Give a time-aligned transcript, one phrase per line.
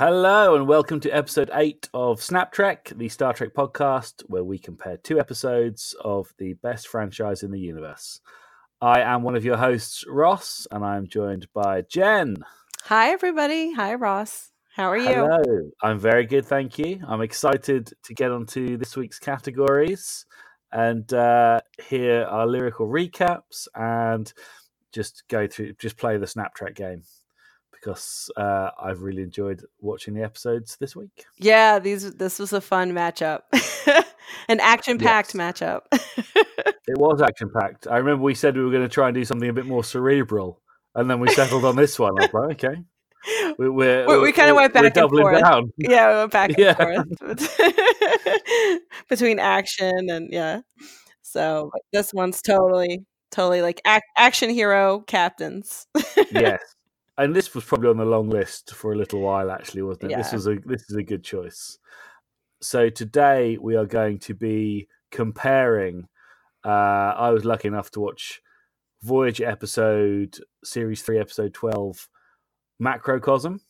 [0.00, 4.58] Hello and welcome to episode 8 of Snap Trek, the Star Trek podcast, where we
[4.58, 8.22] compare two episodes of the best franchise in the universe.
[8.80, 12.38] I am one of your hosts, Ross, and I'm joined by Jen.
[12.84, 13.74] Hi, everybody.
[13.74, 14.52] Hi, Ross.
[14.74, 15.04] How are you?
[15.04, 15.70] Hello.
[15.82, 17.00] I'm very good, thank you.
[17.06, 20.24] I'm excited to get onto this week's categories
[20.72, 24.32] and uh, hear our lyrical recaps and
[24.94, 27.02] just go through, just play the Snap Trek game
[27.80, 31.24] because uh, I've really enjoyed watching the episodes this week.
[31.38, 33.40] Yeah, these this was a fun matchup,
[34.48, 35.60] an action-packed Yes.
[35.60, 35.80] matchup.
[36.88, 37.86] It was action packed.
[37.86, 39.84] I remember we said we were going to try and do something a bit more
[39.84, 40.60] cerebral,
[40.96, 42.12] and then we settled on this one.
[42.18, 42.82] I was like, okay,
[43.58, 45.40] we, we're, We- we kinda went back and forth.
[45.40, 45.72] down.
[45.78, 46.74] yeah, we went back and Yeah.
[46.74, 47.58] forth
[49.08, 50.60] between action and yeah.
[51.22, 55.86] So this one's totally, totally like ac- action hero captains.
[56.32, 56.60] yes,
[57.18, 60.16] and this was probably on the long list for a little while, actually, wasn't it?
[60.16, 61.78] This was a this is a good choice.
[62.62, 66.08] So today we are going to be comparing.
[66.64, 66.68] Uh,
[67.16, 68.40] I was lucky enough to watch
[69.02, 72.08] Voyager episode series three, episode twelve,
[72.82, 73.60] Macrocosm.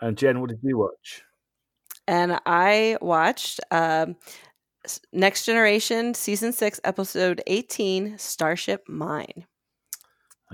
[0.00, 1.22] And Jen, what did you watch?
[2.08, 4.16] and I watched um,
[5.12, 9.46] Next Generation season six, episode eighteen, Starship Mine.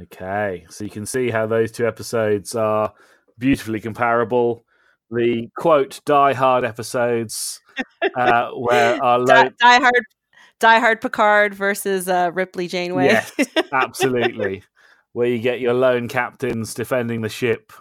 [0.02, 2.92] Okay, so you can see how those two episodes are
[3.36, 4.64] beautifully comparable.
[5.10, 7.60] The quote "Die Hard" episodes,
[8.16, 10.04] uh, where our Die, Die Hard,
[10.60, 13.06] Die Hard Picard versus uh, Ripley Janeway.
[13.06, 13.32] Yes.
[13.72, 14.62] absolutely,
[15.12, 17.72] where you get your lone captains defending the ship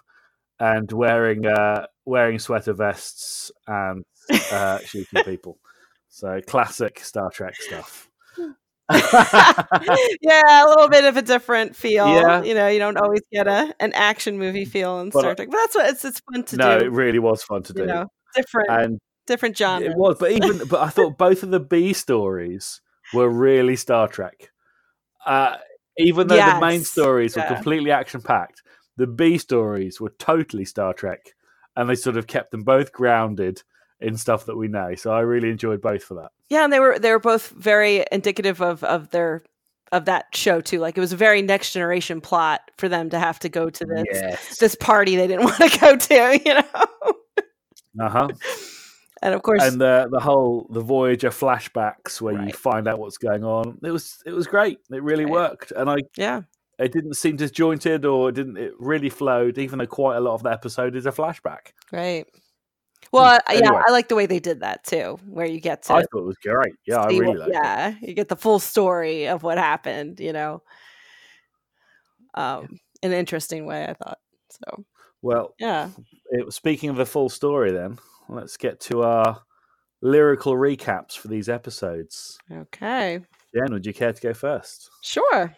[0.59, 4.03] and wearing uh, wearing sweater vests and
[4.51, 5.59] uh, shooting people.
[6.09, 8.06] So classic Star Trek stuff.
[10.21, 12.07] yeah, a little bit of a different feel.
[12.07, 12.43] Yeah.
[12.43, 15.49] You know, you don't always get a an action movie feel in But, Star Trek,
[15.51, 16.79] but that's what it's it's fun to no, do.
[16.79, 17.81] No, it really was fun to do.
[17.81, 19.91] you know, different and different genres.
[19.91, 22.81] It was, but even but I thought both of the B stories
[23.13, 24.51] were really Star Trek.
[25.25, 25.57] Uh,
[25.97, 28.61] even though the main Yes, stories were completely action packed,
[28.95, 31.35] the B stories were totally Star Trek,
[31.75, 33.63] and they sort of kept them both grounded
[33.99, 34.95] in stuff that we know.
[34.95, 36.31] So I really enjoyed both for that.
[36.49, 39.43] Yeah, and they were they were both very indicative of of their
[39.91, 40.79] of that show too.
[40.79, 43.85] Like it was a very next generation plot for them to have to go to
[43.85, 44.57] this Yes.
[44.59, 47.13] this party they didn't want to go to, you know.
[47.99, 48.27] Uh huh.
[49.23, 53.17] And of course, And the the whole the Voyager flashbacks where you find out what's
[53.17, 53.79] going on.
[53.83, 54.77] It was it was great.
[54.91, 55.33] It really Right.
[55.33, 56.41] worked, and I yeah,
[56.77, 60.35] it didn't seem disjointed or it didn't it really flowed even though quite a lot
[60.35, 62.27] of the episode is a flashback right.
[63.11, 65.93] Well, I- yeah, I like the way they did that too, where you get to
[65.93, 68.59] i thought it was great yeah i really liked it yeah, you get the full
[68.59, 70.61] story of what happened, you know.
[72.33, 74.19] Um, in an interesting way, I thought.
[74.49, 74.85] So
[75.21, 75.89] well yeah,
[76.31, 79.41] it, speaking of the full story then let's get to our
[80.01, 83.19] lyrical recaps for these episodes okay.
[83.53, 85.55] jen would you care to go first Sure.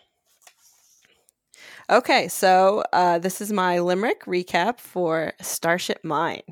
[1.89, 6.43] Okay, so uh, this is my limerick recap for Starship Mine.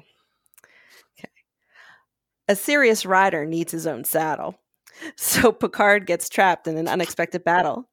[2.48, 4.56] A serious rider needs his own saddle.
[5.16, 7.88] So Picard gets trapped in an unexpected battle.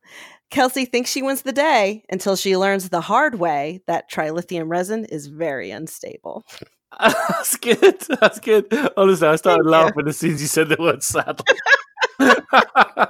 [0.51, 5.05] Kelsey thinks she wins the day until she learns the hard way that trilithium resin
[5.05, 6.47] is very unstable.
[7.01, 8.67] that's good that's good
[8.97, 9.71] honestly i started Thank you.
[9.71, 11.45] laughing as soon as you said the word saddle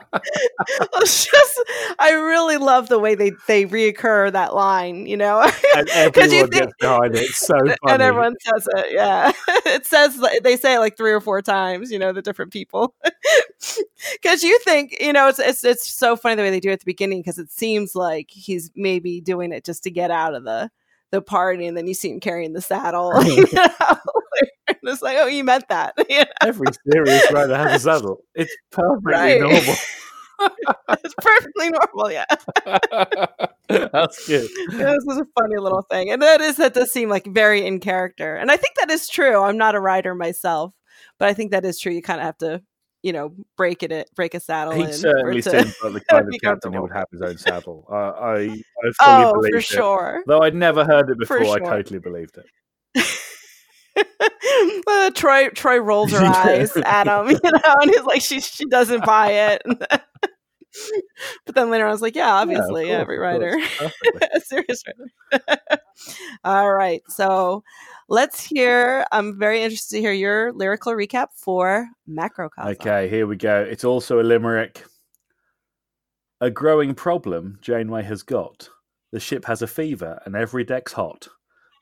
[0.97, 1.61] It's just,
[1.99, 5.07] I really love the way they they reoccur that line.
[5.07, 5.43] You know,
[5.77, 8.93] and everyone you think- gets behind it it's so funny and everyone says it.
[8.93, 9.33] Yeah,
[9.67, 11.91] it says they say it like three or four times.
[11.91, 12.95] You know, the different people,
[14.13, 16.75] because you think you know it's it's it's so funny the way they do it
[16.75, 20.35] at the beginning because it seems like he's maybe doing it just to get out
[20.35, 20.71] of the
[21.11, 23.23] the party, and then you see him carrying the saddle.
[23.25, 23.97] you know?
[24.85, 25.95] And it's like, oh, you meant that.
[26.11, 26.25] you know?
[26.43, 29.41] every serious rider has a saddle it's perfectly Right.
[29.41, 29.75] normal
[31.05, 32.11] It's perfectly normal.
[32.11, 32.25] Yeah.
[33.69, 37.09] that's good Yeah, this is a funny little thing, and that is that does seem
[37.09, 39.43] like very in character, and I think that is true.
[39.43, 40.75] I'm not a rider myself,
[41.19, 41.93] but I think that is true.
[41.93, 42.63] You kind of have to,
[43.03, 44.75] you know, break it, break a saddle.
[44.75, 47.87] He in certainly seems like the kind of captain who would have his own saddle.
[47.91, 48.61] I, I, I fully
[49.01, 49.65] oh, for it.
[49.65, 50.23] sure.
[50.27, 52.47] Though I'd never heard it For before, I totally believed it.
[53.97, 58.65] Uh, Troi Troi rolls her eyes at him, you know, and he's like, she she
[58.67, 59.63] doesn't buy it.
[61.47, 64.29] but then later on, I was like, yeah, obviously, course, every of course, perfectly.
[64.35, 65.61] a serious rider.
[66.45, 67.03] All right.
[67.09, 67.63] So
[68.09, 69.07] let's hear.
[69.13, 72.73] I'm very interested to hear your lyrical recap for Macrocosm.
[72.73, 73.63] Okay, here we go.
[73.63, 74.85] It's also a limerick.
[76.41, 78.69] A growing problem Janeway has got.
[79.13, 81.29] The ship has a fever and every deck's hot.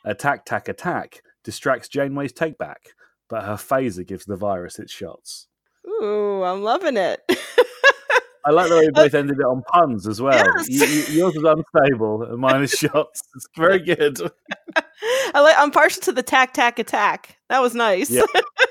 [0.05, 1.23] Attack, tack, attack.
[1.44, 2.91] Distracts Janeway's take back,
[3.29, 5.49] but her phaser gives the virus its shots.
[5.87, 7.21] Ooh, I'm loving it.
[8.44, 10.35] I like the way we both ended it on puns as well.
[10.56, 10.69] Yes.
[10.69, 13.23] You, you, yours was unstable, and mine is shots.
[13.37, 14.19] It's very good.
[15.35, 15.56] I like.
[15.59, 17.37] I'm partial to the tack tack attack.
[17.49, 18.11] That was nice.
[18.11, 18.23] Yeah.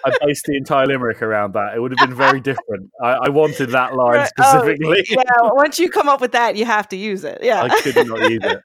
[0.05, 1.75] I based the entire limerick around that.
[1.75, 2.89] It would have been very different.
[3.01, 4.31] I, I wanted that line Right.
[4.39, 5.05] Oh, specifically.
[5.09, 5.21] yeah.
[5.41, 7.39] Once you come up with that, you have to use it.
[7.41, 7.61] Yeah.
[7.63, 8.59] I could not use it.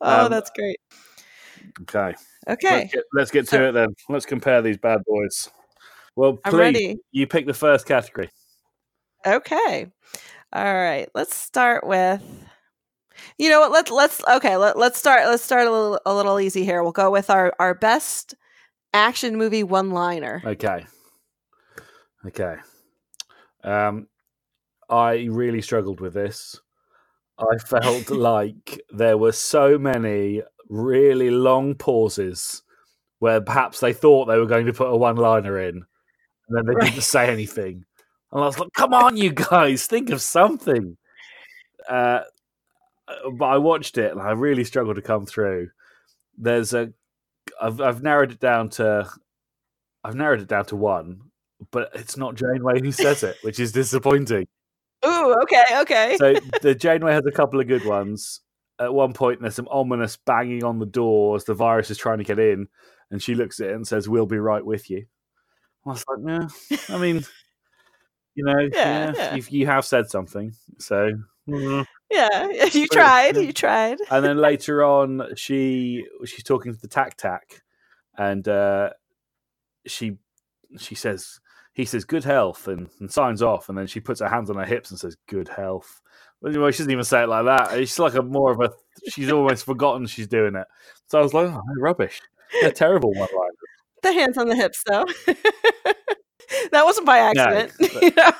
[0.00, 0.78] oh, Um, that's great.
[1.82, 2.14] Okay.
[2.48, 3.94] Okay, Let's get, let's get to So- it then.
[4.08, 5.50] Let's compare these bad boys.
[6.16, 8.30] Well, please, you pick the first category.
[9.26, 9.86] Okay.
[10.52, 11.08] All right.
[11.14, 12.22] Let's start with.
[13.36, 13.70] You know what?
[13.70, 14.56] Let's let's okay.
[14.56, 15.26] Let, let's start.
[15.26, 16.82] Let's start a little a little easy here.
[16.82, 18.34] We'll go with our our best
[18.94, 20.42] action movie one liner.
[20.44, 20.86] Okay.
[22.26, 22.56] Okay.
[23.62, 24.08] Um,
[24.88, 26.60] I really struggled with this.
[27.38, 32.62] I felt like there were so many really long pauses
[33.20, 35.76] where perhaps they thought they were going to put a one liner in
[36.48, 36.90] and then they Right.
[36.90, 37.84] didn't say anything.
[38.32, 40.96] And I was like, come on, you guys, think of something.
[41.88, 42.20] Uh,
[43.38, 45.70] but I watched it and I really struggled to come through.
[46.36, 46.92] There's a,
[47.60, 49.10] I've, I've narrowed it down to,
[50.04, 51.22] I've narrowed it down to one,
[51.70, 54.46] but it's not Janeway who says it, which is disappointing.
[55.06, 55.34] Ooh.
[55.42, 55.64] Okay.
[55.72, 56.16] Okay.
[56.18, 58.40] So the Janeway has a couple of good ones.
[58.80, 62.18] At one point, there's some ominous banging on the door as the virus is trying
[62.18, 62.68] to get in,
[63.10, 65.06] and she looks at it and says, "We'll be right with you."
[65.86, 66.48] I was like, "No,
[66.88, 67.24] I mean,
[68.34, 69.34] you know, Yeah, yeah, yeah.
[69.34, 71.12] You, you have said something." So,
[71.48, 71.86] mm.
[72.10, 72.48] yeah.
[72.72, 73.36] You tried.
[73.36, 73.98] You tried.
[74.10, 77.62] and then later on, she she's talking to the Tak Tak,
[78.16, 78.90] and uh,
[79.86, 80.18] she
[80.78, 81.40] she says
[81.78, 84.56] he says good health and, and signs off, and then she puts her hands on
[84.56, 86.00] her hips and says good health.
[86.40, 87.78] Well, she doesn't even say it like that.
[87.78, 88.72] It's like a more of a.
[89.10, 90.66] She's almost forgotten she's doing it.
[91.06, 92.20] So I was like, oh, rubbish.
[92.60, 93.50] They're terrible one line.
[94.02, 95.04] The hands on the hips, though.
[95.26, 97.72] that wasn't by accident.
[97.78, 98.32] but- you know?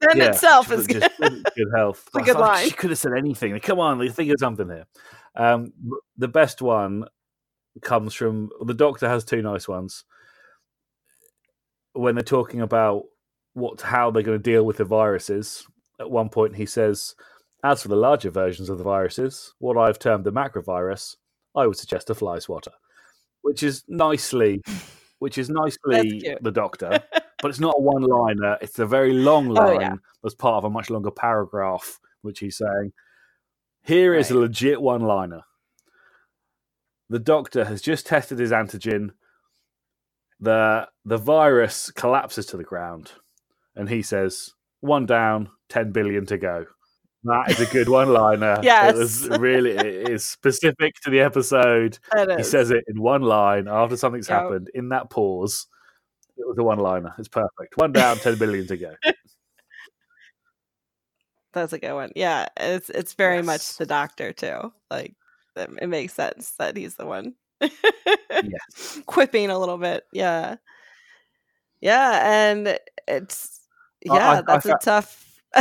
[0.00, 1.10] That in itself is good.
[1.18, 2.04] good, health.
[2.08, 2.64] It's a good like, line.
[2.68, 3.58] She could have said anything.
[3.58, 4.86] Come on, think of something here.
[5.34, 5.72] Um,
[6.16, 7.06] the best one
[7.82, 10.04] comes from the Doctor has two nice ones
[11.94, 13.04] when they're talking about
[13.54, 15.66] what how they're going to deal with the viruses.
[16.00, 17.14] At one point, he says,
[17.64, 21.16] "As for the larger versions of the viruses, what I've termed the macrovirus,
[21.54, 22.72] I would suggest a fly swatter,"
[23.42, 24.62] which is nicely,
[25.18, 27.02] which is nicely the Doctor
[27.40, 28.58] but it's not a one liner.
[28.60, 29.94] It's a very long line Oh, yeah.
[30.22, 32.92] that's part of a much longer paragraph, which he's saying.
[33.82, 35.42] Here is a legit one liner.
[37.08, 39.10] The doctor has just tested his antigen.
[40.40, 43.12] The the virus collapses to the ground,
[43.74, 46.66] and he says, "One down, ten billion to go."
[47.24, 48.60] That is a good one liner.
[48.62, 48.94] Yes.
[48.94, 51.98] it was really it is specific to the episode.
[52.36, 54.40] He says it in one line after something's Yep.
[54.42, 54.70] happened.
[54.74, 55.66] In that pause,
[56.36, 57.14] it was a one liner.
[57.18, 57.76] It's perfect.
[57.76, 58.94] One down, ten billion to go.
[61.52, 62.12] That's a good one.
[62.14, 64.72] Yeah, it's it's very much the doctor too.
[64.90, 65.14] Like
[65.56, 67.34] it, makes sense that he's the one.
[67.60, 69.00] Yes.
[69.06, 70.04] Quipping a little bit.
[70.12, 70.56] Yeah.
[71.80, 72.78] Yeah, and
[73.08, 73.57] it's
[74.04, 75.24] yeah, I- I that's a tough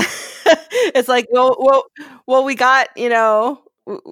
[0.96, 1.84] it's like well well
[2.26, 3.62] well we got, you know,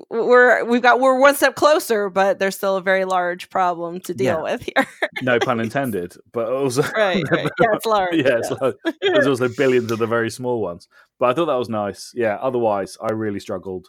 [0.10, 4.13] we're we've got we're one step closer, but there's still a very large problem to
[4.13, 4.41] deal Yeah.
[4.41, 4.88] with here.
[5.22, 6.15] No pun intended.
[6.32, 7.50] But also, right, right.
[7.60, 8.15] Yeah, it's large.
[8.15, 10.88] yeah, it's like- there's also billions of the very small ones.
[11.20, 12.13] But I thought that was nice.
[12.15, 12.36] Yeah.
[12.36, 13.88] Otherwise, I really struggled.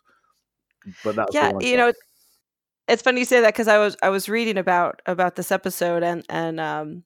[1.05, 1.93] But that's yeah you know
[2.89, 6.05] it's funny you say that because i was i was reading about about this episode
[6.05, 7.03] and and um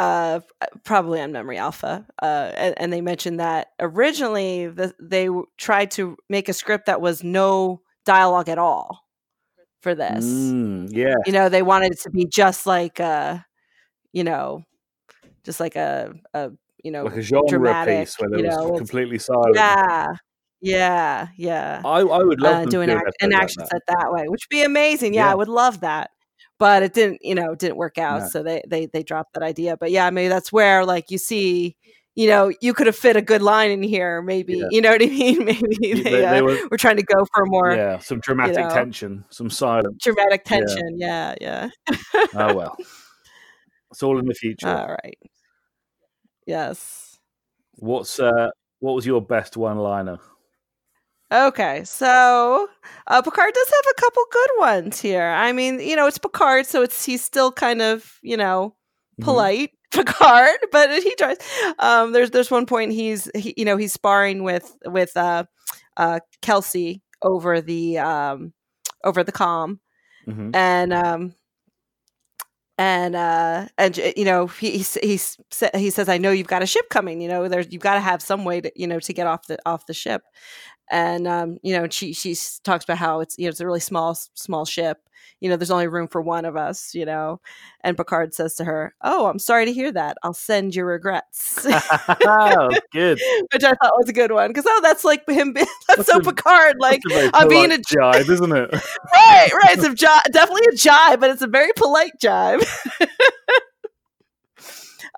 [0.00, 0.40] uh
[0.84, 5.90] probably on memory alpha uh and, and they mentioned that originally the, they w- tried
[5.90, 9.00] to make a script that was no dialogue at all
[9.82, 11.14] for this Mm, yeah.
[11.26, 13.38] you know they wanted it to be just like uh
[14.12, 14.64] you know
[15.44, 16.50] just like a a
[16.82, 19.54] you know Like a genre dramatic, piece where there you was know, it's- completely silent.
[19.54, 20.06] yeah
[20.60, 23.60] yeah yeah I, I would love uh, doing do act- an an episode like action
[23.62, 23.68] that.
[23.68, 25.12] set that way, which would be amazing.
[25.14, 25.32] Yeah, Yeah.
[25.32, 26.10] I would love that,
[26.58, 27.18] but it didn't.
[27.22, 28.22] You know, didn't work out.
[28.22, 28.28] No.
[28.28, 29.76] So they they they dropped that idea.
[29.76, 31.76] But yeah, maybe that's where like you see,
[32.14, 34.22] you know, you could have fit a good line in here.
[34.22, 34.66] Maybe Yeah.
[34.70, 35.44] you know what I mean.
[35.44, 38.56] Maybe They- they, they uh, were- were trying to go for more yeah, some dramatic
[38.56, 38.70] know.
[38.70, 40.02] tension, some silence.
[40.02, 40.58] dramatic Yeah.
[40.58, 40.98] tension.
[40.98, 41.68] Yeah, yeah.
[42.34, 42.76] Oh well,
[43.90, 44.68] it's all in the future.
[44.68, 45.18] All right.
[46.46, 47.18] Yes.
[47.76, 50.18] What's uh, what was your best one-liner?
[51.34, 52.68] Okay, so
[53.08, 55.24] uh, Picard does have a couple good ones here.
[55.30, 58.76] I mean, you know, it's Picard, so it's he's still kind of you know
[59.20, 59.24] Mhm.
[59.24, 61.38] polite Picard, but he tries.
[61.80, 65.44] Um, there's there's one point he's he, you know he's sparring with with uh,
[65.96, 68.52] uh, Kelsey over the um,
[69.04, 69.80] over the com,
[70.28, 70.54] Mhm.
[70.54, 71.34] and um,
[72.78, 76.32] and uh and you know he he s- he, s- sa- he says i know
[76.32, 78.72] you've got a ship coming you know there's you've got to have some way to
[78.74, 80.22] you know to get off the off the ship
[80.90, 83.80] and um you know she she talks about how it's you know it's a really
[83.80, 84.98] small small ship
[85.40, 87.40] you know there's only room for one of us you know
[87.82, 91.66] and picard says to her oh i'm sorry to hear that i'll send your regrets
[91.66, 93.18] oh, good.
[93.52, 96.12] which i thought was a good one because oh that's like him being, that's, That's
[96.12, 98.72] so a- picard like That's a very I'm being a jive, isn't it?
[98.72, 99.78] right, right.
[99.78, 102.64] It's a jive, definitely a jive, but it's a very polite jive.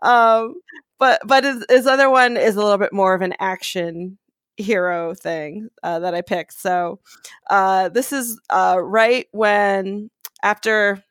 [0.02, 0.54] um,
[0.99, 4.18] but but his, his other one is a little bit more of an action
[4.57, 6.55] hero thing uh, that I picked.
[6.61, 7.01] So
[7.51, 10.11] uh, this is uh, right when
[10.43, 11.03] after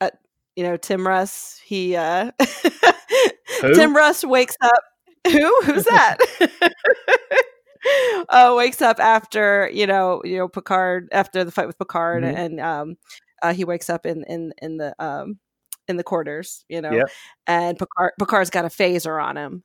[0.00, 0.10] uh,
[0.56, 2.30] you know Tim Russ he uh,
[3.74, 4.80] Tim Russ wakes up.
[5.30, 5.60] Who?
[5.64, 6.16] Who's that?
[8.28, 12.34] uh, wakes up after you know you know Picard after the fight with Picard Mhm.
[12.36, 12.96] and um
[13.42, 15.38] uh, he wakes up in in in the um
[15.88, 17.08] in the quarters you know Yep.
[17.46, 19.64] and Picard Picard's got a phaser on him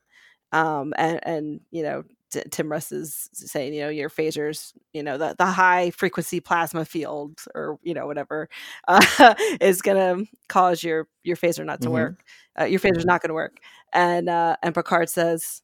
[0.51, 5.17] um and and you know Tim Russ is saying you know your phasers you know
[5.17, 8.49] the the high frequency plasma field or you know whatever
[8.87, 11.93] uh, is gonna cause your your phaser not to Mhm.
[11.93, 12.23] work
[12.59, 13.57] uh, your phaser's not gonna work
[13.93, 15.61] and uh and Picard says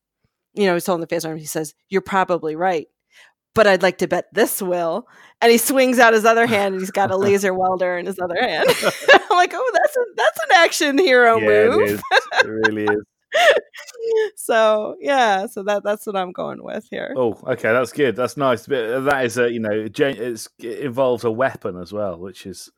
[0.58, 1.38] you know, he's holding the phaser arm.
[1.38, 2.88] He says, "You're probably right,
[3.54, 5.06] but I'd like to bet this will."
[5.42, 8.20] And he swings out his other hand, and he's got a laser welder in his
[8.20, 8.70] other hand.
[9.14, 12.02] I'm like, "Oh, that's a that's an action hero yeah, move." is.
[12.42, 13.04] It really is.
[14.36, 17.14] so yeah, so that that's what I'm going with here.
[17.16, 18.16] Oh, okay, that's good.
[18.16, 18.68] That's nice.
[18.68, 22.72] But that is a you know, it involves a weapon as well, which is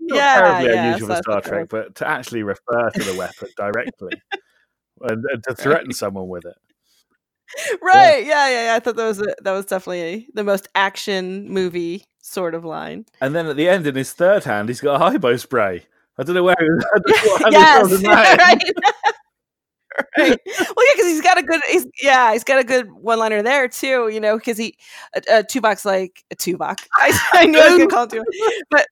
[0.00, 0.84] not yeah, terribly yeah.
[0.84, 1.68] unusual so for Star Trek.
[1.68, 4.20] But to actually refer to the weapon directly
[5.02, 7.78] and, and to threaten someone with it.
[7.82, 8.48] right, yeah.
[8.48, 12.54] yeah, yeah, I thought that was a, that was definitely the most action movie sort
[12.54, 13.04] of line.
[13.20, 15.84] And then at the end, in his third hand, he's got a hypo spray.
[16.18, 16.56] I don't know where.
[16.60, 18.38] I don't know yes, he's holding that in.
[18.38, 19.14] right.
[20.18, 20.38] right.
[20.46, 23.68] Well, yeah, because he's got a good, he's, yeah, he's got a good one-liner there
[23.68, 24.08] too.
[24.08, 24.76] You know, because he,
[25.16, 26.80] uh, uh, Tuvok's like a Tuvok.
[26.94, 28.86] I, I knew I was gonna call him Tuvok, but.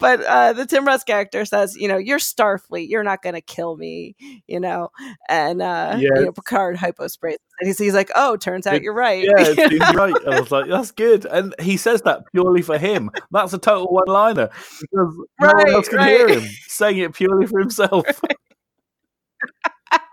[0.00, 2.88] but uh, the Tim Russ character says, you know, you're Starfleet.
[2.88, 4.16] You're not going to kill me,
[4.48, 4.88] you know.
[5.28, 6.32] And uh, you know, Yes.
[6.34, 7.36] Picard hyposprays.
[7.60, 9.22] And he's, he's like, oh, turns out It- you're right.
[9.22, 10.14] Yeah, it seems right.
[10.26, 11.26] I was like, that's good.
[11.26, 13.12] And he says that purely for him.
[13.30, 17.46] That's a total one liner because no one else can hear him saying it purely
[17.46, 18.04] for himself.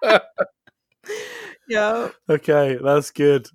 [1.67, 2.09] yeah.
[2.29, 3.47] okay, that's good.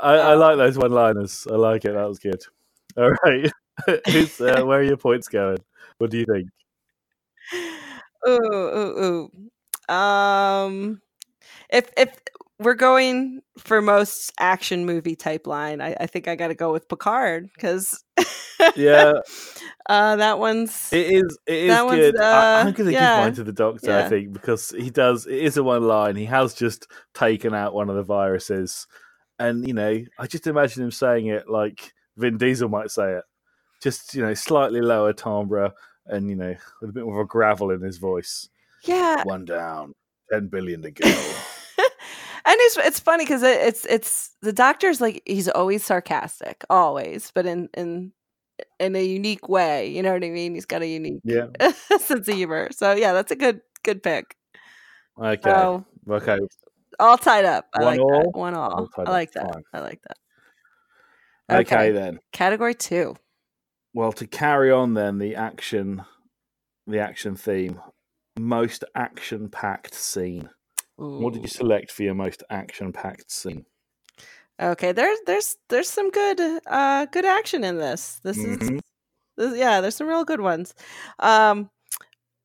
[0.00, 1.46] I, I like those one liners.
[1.50, 1.94] I like it.
[1.94, 2.42] That was good.
[2.96, 3.50] All right.
[3.86, 5.58] Uh, where are your points going?
[5.98, 6.48] What do you think?
[8.26, 9.30] Ooh, ooh,
[9.90, 9.94] ooh.
[9.94, 11.02] Um,
[11.70, 12.18] if if
[12.58, 16.72] we're going for most action movie type line, I, I think I got to go
[16.72, 18.02] with Picard because
[18.76, 19.14] Yeah,
[19.88, 21.38] uh, that one's it is.
[21.46, 22.20] It is That good.
[22.20, 23.96] I, uh, I'm going to yeah, give mine to the doctor.
[23.96, 25.26] I think because he does.
[25.26, 26.16] It is a one line.
[26.16, 28.86] He has just taken out one of the viruses,
[29.38, 33.24] and you know, I just imagine him saying it like Vin Diesel might say it,
[33.82, 35.72] just you know, slightly lower timbre,
[36.06, 38.48] and you know, with a bit more of a gravel in his voice.
[38.84, 39.22] yeah.
[39.24, 39.92] One down,
[40.32, 41.34] ten billion to go.
[42.46, 47.32] and it's it's funny because it, it's it's the doctor's like he's always sarcastic, always,
[47.34, 48.12] but in in
[48.78, 49.88] in a unique way.
[49.88, 50.54] You know what I mean?
[50.54, 51.48] He's got a unique yeah.
[51.98, 52.68] sense of humor.
[52.70, 54.36] So yeah, that's a good good pick.
[55.20, 55.40] Okay.
[55.42, 56.38] So okay.
[57.00, 57.66] all tied up.
[57.74, 58.22] I One like all?
[58.22, 58.38] that.
[58.38, 58.88] One all.
[58.96, 59.52] All I like that.
[59.52, 59.62] fine.
[59.72, 60.18] I like that.
[61.50, 61.76] Okay.
[61.76, 61.90] Okay.
[61.90, 62.20] then.
[62.32, 63.16] Category two.
[63.92, 66.04] Well, to carry on then the action,
[66.86, 67.80] the action theme,
[68.38, 70.50] most action-packed scene.
[70.96, 73.66] What did you select for your most action-packed scene?
[74.60, 78.20] Okay, there's there's there's some good uh good action in this.
[78.22, 78.62] This Mhm.
[78.76, 78.80] is
[79.36, 80.74] this, yeah, there's some real good ones.
[81.18, 81.70] Um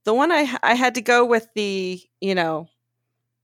[0.05, 2.67] the one I I had to go with the, you know,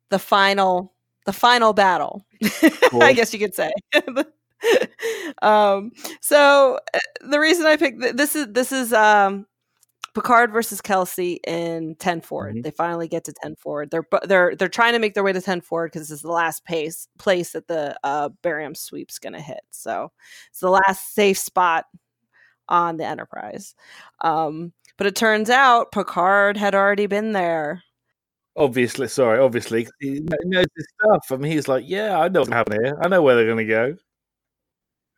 [0.10, 0.94] the final
[1.26, 2.26] the final battle.
[3.02, 3.72] I guess you could say.
[5.42, 9.46] um so uh, the reason I picked th- this is this is um
[10.18, 12.56] Picard versus Kelsey in Ten Forward.
[12.56, 12.64] Mhm.
[12.64, 13.92] They finally get to Ten Forward.
[13.92, 16.32] They're they're they're trying to make their way to Ten Forward because this is the
[16.32, 19.62] last pace place that the uh, barium sweep's going to hit.
[19.70, 20.12] So
[20.50, 21.86] it's the last safe spot
[22.68, 23.76] on the Enterprise.
[24.22, 27.84] Um, but it turns out Picard had already been there.
[28.56, 31.32] Obviously, sorry, obviously, he knows his stuff.
[31.32, 32.98] I mean, he's like, yeah, I know what's happening here.
[33.04, 33.96] I know where they're going to go.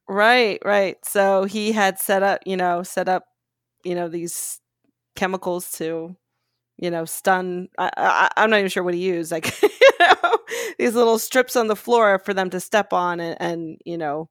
[0.10, 0.98] Right, right.
[1.06, 3.24] So he had set up, you know, set up,
[3.86, 4.60] you know, these
[5.20, 6.16] chemicals to,
[6.78, 7.68] you know, stun.
[7.78, 9.32] I, I, I'm not even sure what he used.
[9.32, 10.38] Like, you know,
[10.80, 14.30] these little strips on the floor for them to step on, and, and you know,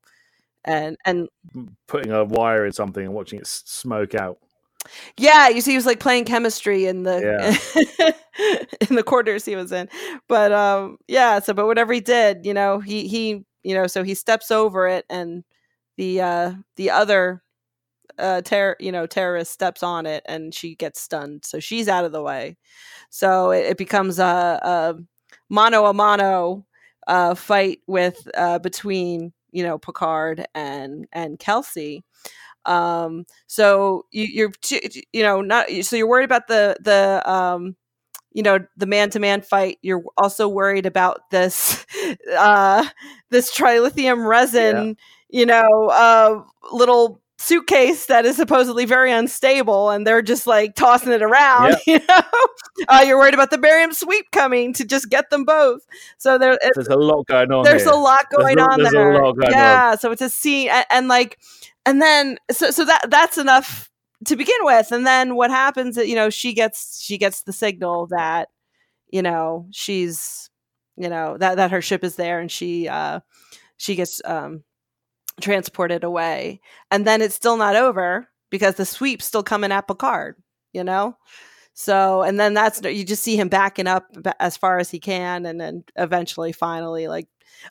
[0.64, 1.28] and and
[1.87, 4.38] Putting a wire in something and watching it smoke out.
[5.18, 8.14] Yeah, you see, he was like playing chemistry in the
[8.88, 9.88] in the quarters he was in.
[10.28, 11.40] But um, yeah.
[11.40, 14.88] So, but whatever he did, you know, he he you know, so he steps over
[14.88, 15.45] it, and
[15.99, 17.42] the uh the other
[18.18, 22.04] uh terror you know terrorist steps on it, and she gets stunned, so she's out
[22.04, 22.56] of the way.
[23.10, 24.94] So it, it becomes a, a
[25.48, 26.66] mano a mano
[27.06, 32.04] uh, fight with uh, between you know Picard and and Kelsey.
[32.66, 34.52] Um, so you, you're
[35.12, 37.76] you know not so you're worried about the the um,
[38.32, 39.78] you know the man to man fight.
[39.82, 41.84] You're also worried about this
[42.37, 42.87] uh,
[43.30, 44.88] this trilithium resin.
[44.88, 44.94] Yeah.
[45.30, 51.12] You know, uh, little suitcase that is supposedly very unstable and they're just like tossing
[51.12, 51.80] it around yep.
[51.87, 52.23] you know
[52.88, 55.87] uh, you're worried about the barium sweep coming to just get them both
[56.18, 57.92] so there, there's a lot going on there's here.
[57.92, 59.99] a lot going there's on there yeah on.
[59.99, 61.38] so it's a scene and, and, like
[61.87, 63.88] and then so so that that's enough
[64.25, 68.09] to begin with and then what happens you know she gets she gets the signal
[68.09, 68.49] that
[69.11, 70.50] you know she's
[70.97, 73.21] you know that that her ship is there and she uh
[73.76, 74.64] she gets um
[75.40, 76.61] transported away.
[76.90, 80.37] And then it's still not over because the sweep's still coming at Picard,
[80.73, 81.16] you know?
[81.75, 84.07] So, and then that's, you just see him backing up
[84.40, 85.47] as far as he can.
[85.47, 87.28] And then eventually, finally, like,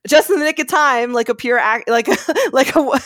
[0.08, 2.08] just in the nick of time, like a pure act, like
[2.52, 3.00] like a,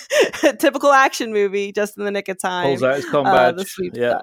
[0.43, 2.67] a, typical action movie, just in the nick of time.
[2.67, 3.59] Pulls out his combadge.
[3.59, 4.19] Uh, yeah.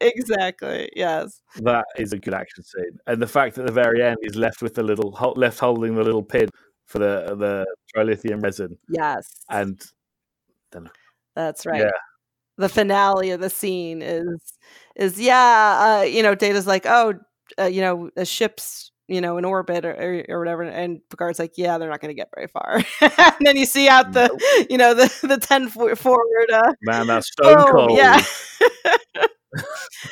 [0.00, 0.90] Exactly.
[0.94, 1.40] Yes.
[1.62, 4.36] That is a good action scene, and the fact that at the very end he's
[4.36, 6.50] left with the little left holding the little pin
[6.86, 8.78] for the the trilithium resin.
[8.88, 9.28] Yes.
[9.50, 9.80] And
[10.72, 10.88] then
[11.34, 11.82] That's right.
[11.82, 11.90] Yeah.
[12.58, 14.40] The finale of the scene is
[14.94, 17.14] is yeah, uh, you know, Data's like, "Oh,
[17.58, 20.62] uh, you know, the ship's you know, in orbit or, or, or, whatever.
[20.62, 22.82] And Picard's like, yeah, they're not going to get very far.
[23.00, 24.66] and then you see out the, nope.
[24.68, 26.50] you know, the, the 10 forward.
[26.52, 27.92] Uh, Man, that's stone oh, cold.
[27.92, 28.20] Yeah.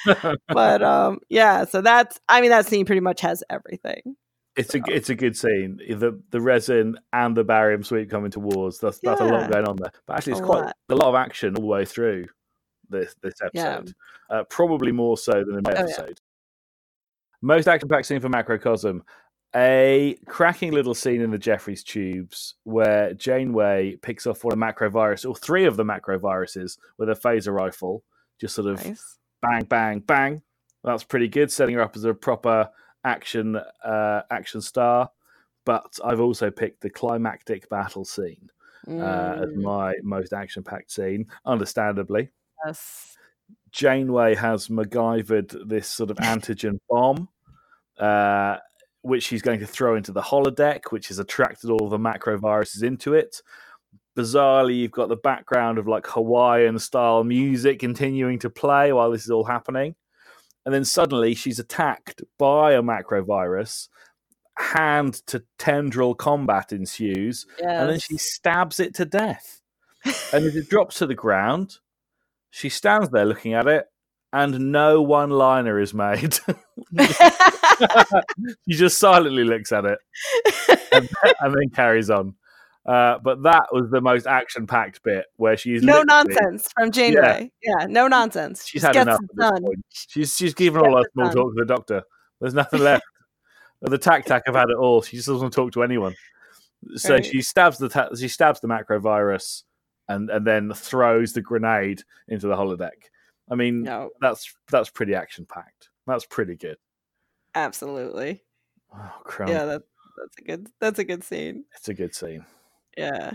[0.48, 4.14] but, um, yeah, so that's, I mean, that scene pretty much has everything.
[4.56, 5.80] It's a it's a good scene.
[5.88, 8.78] The the resin and the barium sweep coming towards.
[8.78, 9.90] That's that's a lot going on there.
[10.06, 10.76] But actually, it's a quite lot.
[10.90, 12.26] a lot of action all the way through
[12.88, 13.92] this this episode.
[14.30, 14.36] Yeah.
[14.36, 16.08] Uh, probably more so than in the oh, episode.
[16.08, 17.42] Yeah.
[17.42, 19.02] Most action packed scene for Macrocosm.
[19.56, 24.64] A cracking little scene in the Jefferies tubes where Janeway picks off one of the
[24.64, 28.02] macrovirus or three of the macroviruses with a phaser rifle.
[28.40, 29.18] Just sort of nice.
[29.42, 30.42] bang, bang, bang.
[30.82, 32.68] That's pretty good, setting her up as a proper
[33.04, 35.10] action uh, action star,
[35.64, 38.50] but I've also picked the climactic battle scene
[38.86, 39.00] mm.
[39.00, 39.62] uh, as mm.
[39.62, 42.30] my most action packed scene, understandably.
[42.64, 43.16] Yes.
[43.72, 47.28] Janeway has MacGyvered this sort of antigen bomb,
[47.98, 48.58] uh,
[49.02, 53.14] which she's going to throw into the holodeck, which has attracted all the macroviruses into
[53.14, 53.42] it.
[54.16, 59.24] Bizarrely, you've got the background of like Hawaiian style music continuing to play while this
[59.24, 59.96] is all happening
[60.64, 63.88] and then suddenly she's attacked by a macro virus.
[64.56, 67.68] Hand to tendril combat ensues, yes.
[67.68, 69.60] and then she stabs it to death.
[70.32, 71.78] and as it drops to the ground,
[72.50, 73.86] she stands there looking at it,
[74.32, 76.38] and no one liner is made.
[78.68, 79.98] she just silently looks at it
[80.92, 81.08] and,
[81.40, 82.34] and then carries on.
[82.86, 87.50] Uh, but that was the most action packed bit where she's no nonsense from Janeway.
[87.62, 87.72] Yeah.
[87.80, 88.66] yeah, no nonsense.
[88.66, 89.20] She's had enough.
[89.88, 92.02] She's she's given all our small talk to the doctor.
[92.40, 93.04] There's nothing left.
[93.80, 95.00] the Tak Tak have had it all.
[95.00, 96.14] She just doesn't talk to anyone.
[96.96, 97.24] So right.
[97.24, 99.62] she stabs the ta- she stabs the macrovirus
[100.08, 103.08] and and then throws the grenade into the holodeck.
[103.50, 104.10] I mean, no.
[104.20, 105.88] that's that's pretty action packed.
[106.06, 106.76] That's pretty good.
[107.54, 108.42] Absolutely.
[108.94, 109.48] Oh, crap.
[109.48, 109.82] Yeah, that,
[110.18, 111.64] that's a good that's a good scene.
[111.76, 112.44] It's a good scene.
[112.96, 113.32] Yeah.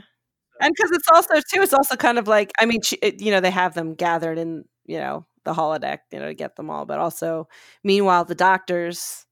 [0.62, 3.40] And because it's also too, it's also kind of like I mean, it, you know,
[3.40, 6.86] they have them gathered in you know the holodeck, you know, to get them all,
[6.86, 7.48] but also
[7.84, 9.26] meanwhile the doctors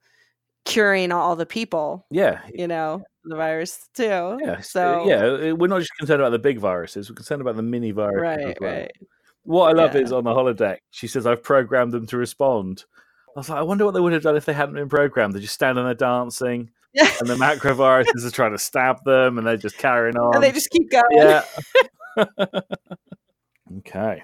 [0.66, 2.06] curing all the people.
[2.12, 4.38] Yeah, you know the virus too.
[4.44, 7.42] Yeah, uh, so yeah, uh, we're not just concerned about the big viruses; we're concerned
[7.42, 8.46] about the mini viruses.
[8.46, 8.72] Right, well.
[8.72, 8.92] right.
[9.44, 10.02] What I love yeah.
[10.02, 12.86] is on the holodeck, she says, "I've programmed them to respond."
[13.36, 15.34] I was like, I wonder what they would have done if they hadn't been programmed.
[15.34, 19.58] They just stand there dancing and the macroviruses are trying to stab them, and they're
[19.58, 20.36] just carrying on.
[20.36, 21.04] And they just keep going.
[21.12, 21.44] Yeah.
[23.78, 24.24] okay.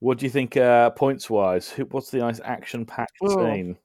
[0.00, 1.72] What do you think, uh, points wise?
[1.90, 3.78] What's the nice action packed scene?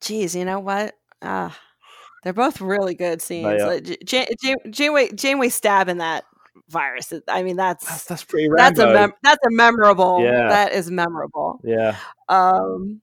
[0.00, 0.94] Geez, you know what?
[1.22, 1.58] Ah,
[2.22, 3.62] they're both really good scenes.
[3.62, 6.24] Like, Jan- Jan- Janeway, Janeway stabbing that
[6.68, 7.12] virus.
[7.28, 8.48] I mean, that's that's, that's pretty.
[8.54, 10.20] That's a mem- that's a memorable.
[10.22, 11.60] Yeah, that is memorable.
[11.64, 11.96] Yeah.
[12.28, 13.00] Um,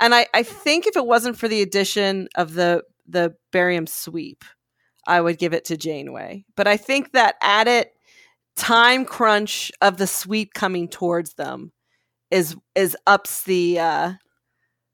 [0.00, 4.44] and I I think if it wasn't for the addition of the the barium sweep,
[5.06, 6.44] I would give it to Janeway.
[6.56, 7.88] But I think that added
[8.56, 11.72] time crunch of the sweep coming towards them
[12.30, 14.12] is is ups the uh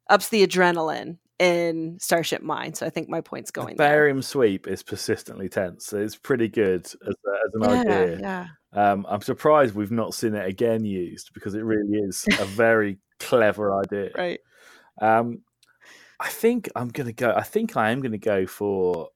[0.09, 2.75] ups the adrenaline in Starship Mine.
[2.75, 3.88] So I think my point's The going there.
[3.88, 5.87] barium sweep is persistently tense.
[5.87, 8.18] So it's pretty good as, as an Yeah, idea.
[8.20, 8.47] yeah.
[8.73, 12.99] Um, I'm surprised we've not seen it again used because it really is a very
[13.20, 14.11] clever idea.
[14.16, 14.40] Right.
[15.00, 15.40] Um,
[16.20, 17.33] I think I'm gonna go.
[17.37, 19.09] I think I am gonna go for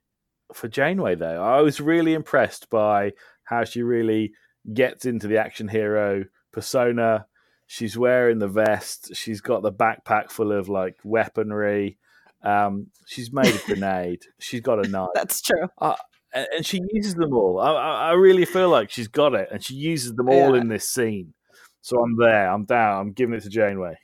[0.52, 1.42] for Janeway though.
[1.42, 3.12] I was really impressed by
[3.44, 4.32] how she really
[4.74, 7.26] gets into the action hero persona.
[7.66, 9.14] She's wearing the vest.
[9.14, 11.98] She's got the backpack full of like weaponry.
[12.42, 14.22] Um, she's made a grenade.
[14.38, 15.66] She's got a knife, That's true.
[15.78, 15.96] a-
[16.32, 17.58] and she uses them all.
[17.58, 20.60] I, I, I really feel like she's got it, and she uses them all Yeah.
[20.60, 21.34] in this scene.
[21.80, 22.48] So I'm there.
[22.50, 23.00] I'm down.
[23.00, 23.98] I'm giving it to Janeway.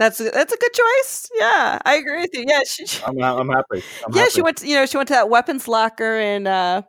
[0.00, 1.28] That's a, that's a good choice.
[1.38, 2.44] Yeah, I agree with you.
[2.48, 3.82] Yeah, she, she- I'm, I'm happy.
[4.06, 4.30] I'm yeah, happy.
[4.32, 4.56] she went.
[4.56, 6.80] To, you know, she went to that weapons locker in uh,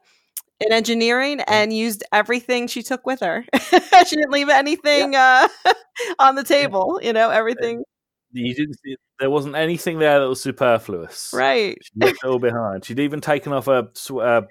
[0.61, 3.43] in engineering and used everything she took with her.
[4.07, 5.49] she didn't leave anything uh,
[6.19, 7.01] on the table.
[7.03, 7.83] You know, everything.
[8.31, 11.31] you didn't see there wasn't anything there that was superfluous.
[11.33, 11.77] Right.
[11.81, 12.85] She left it all behind.
[12.85, 14.41] She'd even taken off her uh,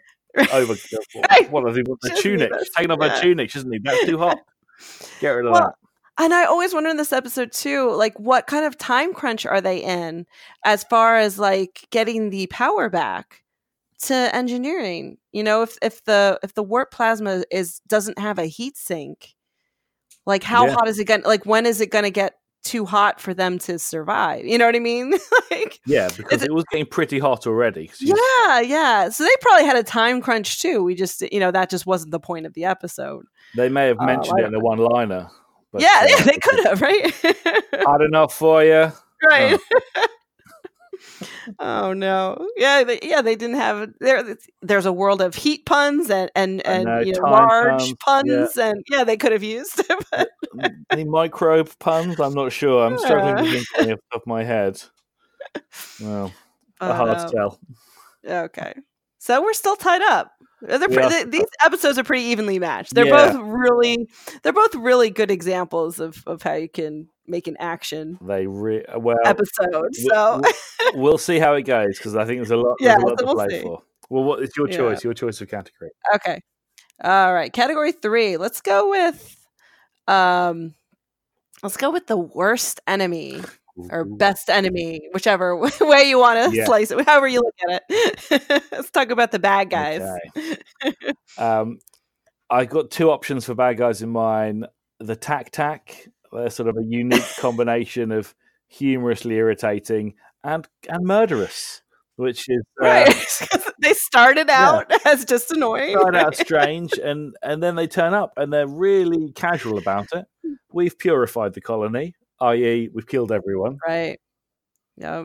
[0.53, 0.75] over
[1.31, 1.51] Right.
[1.51, 2.53] what are they, the tunic.
[2.59, 3.21] She's taken off her Yeah.
[3.23, 3.79] tunic, doesn't he?
[3.83, 4.39] That's too hot.
[5.21, 5.75] Get rid of Well, that.
[6.21, 9.61] And I always wonder in this episode too, like what kind of time crunch are
[9.63, 10.27] they in
[10.67, 13.43] as far as like getting the power back
[14.03, 15.17] to engineering?
[15.33, 19.35] You know, if if the if the warp plasma is doesn't have a heat sink,
[20.27, 20.75] like how Yeah.
[20.75, 23.59] hot is it going like when is it going to get too hot for them
[23.61, 24.45] to survive?
[24.45, 25.13] You know what I mean?
[25.51, 27.91] like Yeah, because it- was getting pretty hot already.
[27.99, 29.09] yeah, yeah.
[29.09, 30.85] So they probably had a time crunch too.
[30.85, 33.25] We just you know, that just wasn't the point of the episode.
[33.57, 35.31] They may have Oh, mentioned I it in a one liner.
[35.79, 37.15] Yeah, yeah, they could have, right?
[37.75, 38.93] Hot enough for you.
[39.23, 39.59] right.
[41.59, 42.49] oh no!
[42.57, 44.37] Yeah, they, yeah, they didn't have there.
[44.63, 48.71] There's a world of heat puns and and and know, you know, large puns, yeah.
[48.71, 49.83] and yeah, they could have used.
[50.11, 50.31] but
[50.91, 52.19] Any microbe puns?
[52.21, 52.87] I'm not sure.
[52.87, 54.83] I'm struggling to think of off the top of my head.
[56.01, 56.33] Well,
[56.81, 57.61] a hard um, sell.
[58.27, 58.75] okay,
[59.19, 60.33] so we're still tied up.
[60.63, 62.95] They're pre- th- these episodes are pretty evenly matched.
[62.95, 63.33] They're Yeah.
[63.33, 64.09] both really,
[64.43, 68.85] they're both really good examples of of how you can make an action They re-
[68.97, 69.95] well, episode.
[69.95, 70.43] So
[70.95, 73.17] we'll see how it goes because I think there's a lot, Yeah, a lot so
[73.17, 73.63] to we'll play see.
[73.63, 73.83] for.
[74.11, 74.77] Well, what is your Yeah.
[74.77, 75.05] choice?
[75.05, 75.91] Your choice of category.
[76.17, 76.41] Okay.
[77.03, 77.53] All right.
[77.53, 78.37] Category three.
[78.37, 79.37] Let's go with
[80.09, 80.75] um
[81.63, 83.41] let's go with the worst enemy
[83.91, 86.65] or best enemy, whichever way you want to Yeah.
[86.67, 88.63] slice it, however you look at it.
[88.73, 90.03] let's talk about the bad guys.
[91.39, 91.79] Um,
[92.51, 94.67] I got two options for bad guys in mind.
[94.99, 98.35] The Tak Tak, they're sort of a unique combination of
[98.69, 100.15] humorously irritating
[100.45, 101.83] and and murderous,
[102.17, 103.39] which is uh, Right.
[103.81, 105.97] they started out as just annoying.
[105.99, 110.27] started out strange and and then they turn up and they're really casual about it.
[110.73, 113.79] We've purified the colony, i.e., we've killed everyone.
[113.87, 114.19] Right.
[114.97, 115.25] Yeah.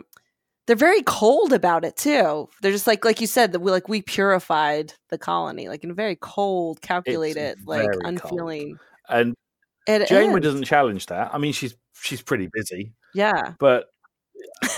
[0.68, 2.50] They're very cold about it too.
[2.62, 5.92] They're just like like you said that we like we purified the colony like in
[5.92, 8.06] a very cold, calculated, like very cold.
[8.06, 8.78] unfeeling.
[9.08, 9.36] And
[9.88, 11.30] It Janeway doesn't challenge that.
[11.34, 13.54] I mean, she's she's pretty busy, Yeah.
[13.60, 13.86] but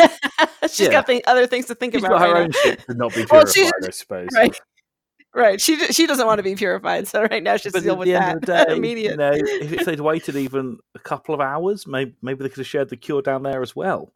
[0.63, 0.91] She's Yeah.
[0.91, 2.19] got th- other things to think she's about.
[2.19, 4.27] got her right own shit to not be purified, she's- I suppose.
[4.35, 4.59] Right.
[5.33, 5.61] Right.
[5.61, 8.41] She she doesn't want to be purified, so right now she's But deal with that
[8.41, 9.11] day, immediate.
[9.11, 12.67] you know, if, they'd waited even a couple of hours, maybe maybe they could have
[12.67, 14.11] shared the cure down there as well.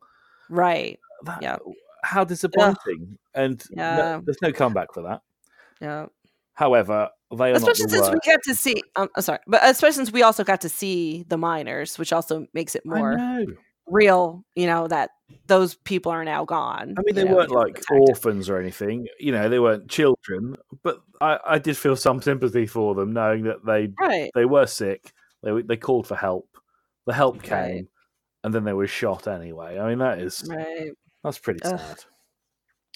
[0.50, 1.00] Right.
[1.26, 1.58] That, Yeah.
[2.04, 3.20] How disappointing!
[3.36, 4.22] And no- Yeah.
[4.26, 5.22] there's no comeback for that.
[5.80, 6.08] Yeah.
[6.54, 8.82] However, they are Especially since we got to see.
[8.96, 12.48] Um, I'm sorry, but especially since we also got to see the miners, which also
[12.54, 13.46] makes it I more know.
[13.92, 14.44] Real.
[14.56, 15.12] You know that
[15.48, 16.96] those people are now gone.
[16.98, 19.08] I mean, they know, weren't like orphans or anything.
[19.20, 20.56] You know, they weren't children.
[20.84, 24.32] But I, I did feel some sympathy for them, knowing that they Right.
[24.34, 25.14] they were sick.
[25.44, 26.48] They they called for help.
[27.06, 27.88] The help came,
[28.44, 29.80] and then they were shot anyway.
[29.80, 30.92] I mean, that is Right.
[31.24, 31.80] that's pretty Ugh.
[31.80, 32.04] sad.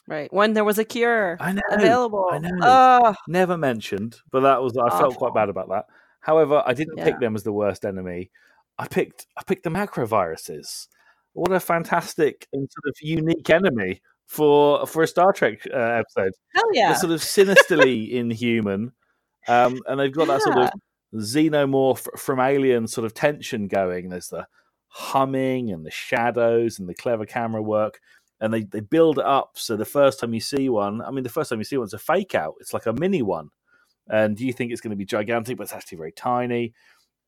[0.08, 0.32] Right.
[0.32, 1.62] When there was a cure I know.
[1.72, 2.30] available.
[2.32, 2.50] I know.
[2.62, 5.86] Oh, Never mentioned, but that was I felt quite bad about that.
[6.20, 7.06] However, I didn't Yeah.
[7.06, 8.30] pick them as the worst enemy.
[8.78, 10.88] I picked I picked the macroviruses.
[11.34, 16.34] What a fantastic and sort of unique enemy for for a Star Trek uh, episode.
[16.54, 16.90] hell yeah.
[16.90, 18.94] They're sort of sinisterly inhuman,
[19.48, 20.70] um, and they've got that sort of
[21.14, 24.10] xenomorph from Alien sort of tension going.
[24.10, 24.48] There's the
[24.88, 28.00] humming and the shadows and the clever camera work,
[28.40, 29.52] and they they build it up.
[29.56, 31.94] So the first time you see one, I mean, the first time you see one's
[31.94, 32.56] a fake out.
[32.60, 33.50] It's like a mini one,
[34.08, 36.74] and you think it's going to be gigantic, but it's actually very tiny.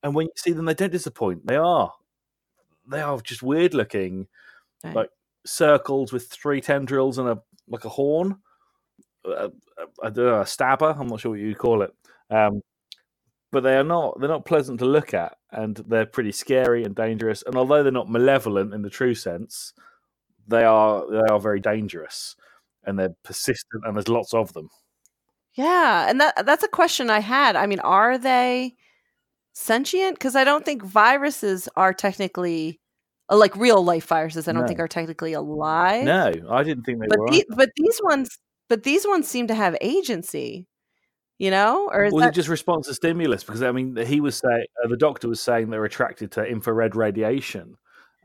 [0.04, 1.46] And when you see them, they don't disappoint.
[1.48, 1.92] They are,
[2.90, 4.28] they are just weird looking,
[4.84, 4.96] Right.
[4.96, 5.10] like
[5.46, 8.38] circles with three tendrils and a like a horn.
[9.26, 9.50] Uh,
[10.04, 10.96] I don't know, a stabber.
[10.98, 11.94] I'm not sure what you call it.
[12.30, 12.62] Um,
[13.52, 16.96] but they are not they're not pleasant to look at, and they're pretty scary and
[16.96, 17.44] dangerous.
[17.46, 19.74] And although they're not malevolent in the true sense,
[20.48, 22.36] they are they are very dangerous,
[22.86, 24.70] and they're persistent, and there's lots of them.
[25.54, 27.56] Yeah, and that that's a question I had.
[27.56, 28.76] I mean, are they
[29.58, 30.18] sentient?
[30.18, 32.80] Because I don't think viruses are technically
[33.30, 34.48] uh, like real life viruses.
[34.48, 34.68] I don't No.
[34.68, 36.04] think are technically alive.
[36.04, 37.32] No, I didn't think they but were.
[37.32, 38.38] the, but these ones,
[38.70, 40.68] but these ones seem to have agency.
[41.40, 43.44] You know, or is was that it just response to stimulus?
[43.44, 46.96] Because I mean, he was saying uh, the doctor was saying they're attracted to infrared
[46.96, 47.76] radiation,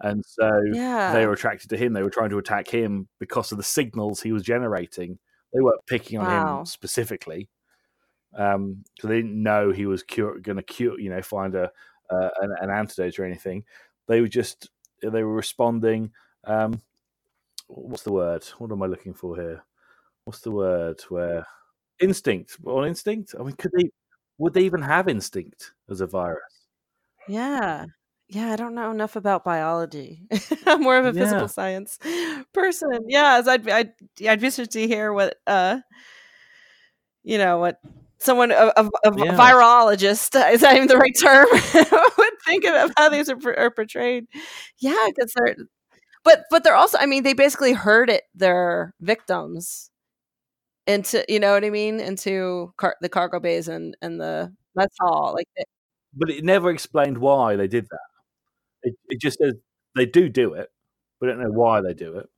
[0.00, 1.12] and so yeah?
[1.12, 1.92] they were attracted to him.
[1.92, 5.18] They were trying to attack him because of the signals he was generating.
[5.52, 6.60] They weren't picking on Wow.
[6.60, 7.50] him specifically,
[8.36, 11.70] um, so they didn't know he was cure, going to cure, you know, find a
[12.10, 13.64] uh, an, an antidote or anything.
[14.08, 14.70] They were just
[15.02, 16.12] they were responding.
[16.44, 16.80] Um,
[17.68, 18.44] what's the word?
[18.58, 19.64] What am I looking for here?
[20.24, 21.00] What's the word?
[21.08, 21.46] Where
[22.00, 23.34] instinct on instinct?
[23.38, 23.90] I mean, could they?
[24.38, 26.66] Would they even have instinct as a virus?
[27.28, 27.86] Yeah.
[28.28, 30.22] Yeah, I don't know enough about biology.
[30.66, 31.22] I'm more of a Yeah.
[31.22, 31.98] physical science
[32.54, 33.04] person.
[33.08, 33.92] Yeah, as I'd be, I'd,
[34.26, 35.80] I'd be interested to hear what, uh,
[37.22, 37.80] you know, what
[38.22, 39.36] someone, a, a, a Yeah.
[39.36, 41.46] virologist, uh, is that even the right term,
[42.18, 44.26] would think of how these are, are portrayed.
[44.78, 45.56] Yeah, because they're,
[46.24, 49.90] but, but they're also, I mean, they basically herd it their victims
[50.86, 54.96] into, you know what I mean, into car- the cargo bays and, and the that's
[55.00, 55.64] all Like, they-
[56.14, 57.98] But it never explained why they did that.
[58.82, 59.54] It, it just says
[59.94, 60.70] they do do it,
[61.20, 62.28] but don't know why they do it.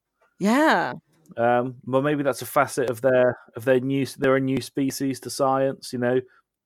[0.41, 0.95] yeah.
[1.37, 4.07] Um, well, maybe that's a facet of their of their new.
[4.07, 5.93] They're a new species to science.
[5.93, 6.21] You know,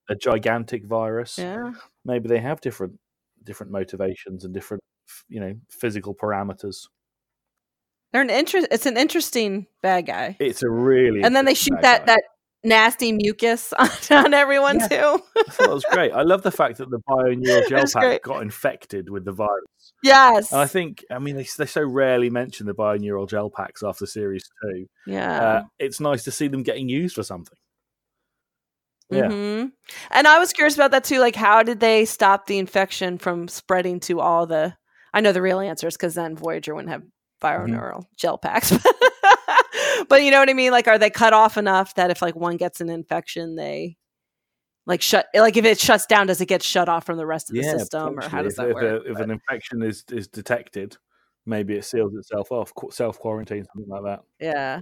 [0.09, 1.37] a gigantic virus.
[1.37, 1.71] Yeah.
[2.05, 2.99] Maybe they have different
[3.43, 4.81] different motivations and different
[5.27, 6.87] you know physical parameters.
[8.11, 8.67] They're an interest.
[8.71, 12.13] It's an interesting bad guy, It's a really and then they shoot that guy.
[12.13, 12.21] that
[12.63, 14.87] nasty mucus on, on everyone Yeah.
[14.87, 14.95] too.
[15.37, 16.11] I thought that was great.
[16.11, 18.21] I love the fact that the bioneural gel It's pack great.
[18.23, 19.93] got infected with the virus.
[20.03, 20.51] yes.
[20.51, 24.05] And I think, I mean, they, they so rarely mention the bioneural gel packs after
[24.05, 24.85] series two.
[25.07, 25.41] yeah.
[25.41, 27.57] Uh, it's nice to see them getting used for something.
[29.11, 29.27] Yeah.
[29.29, 29.71] Mhm.
[30.11, 31.19] And I was curious about that too.
[31.19, 34.75] Like, how did they stop the infection from spreading to all the?
[35.13, 37.03] I know the real answer is because then Voyager wouldn't have
[37.41, 38.01] Mm-hmm.
[38.17, 38.71] gel packs.
[40.07, 40.71] but you know what I mean?
[40.71, 43.97] Like, are they cut off enough that if like one gets an infection, they
[44.85, 45.27] like shut?
[45.33, 47.63] Like, if it shuts down, does it get shut off from the rest of the
[47.63, 49.05] system, or how does if, that if, work?
[49.05, 50.97] a- if an infection is, is detected,
[51.45, 54.21] maybe it seals itself off, self quarantine, something like that.
[54.39, 54.79] Yeah.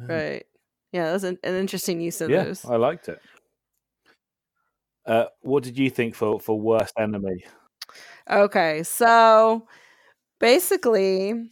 [0.00, 0.06] Yeah.
[0.14, 0.46] Right.
[0.92, 2.64] Yeah, that's an, an interesting use of Yeah, those.
[2.64, 3.20] I liked it.
[5.06, 7.44] Uh, what did you think for, for worst enemy?
[8.30, 9.66] Okay, so
[10.40, 11.50] basically,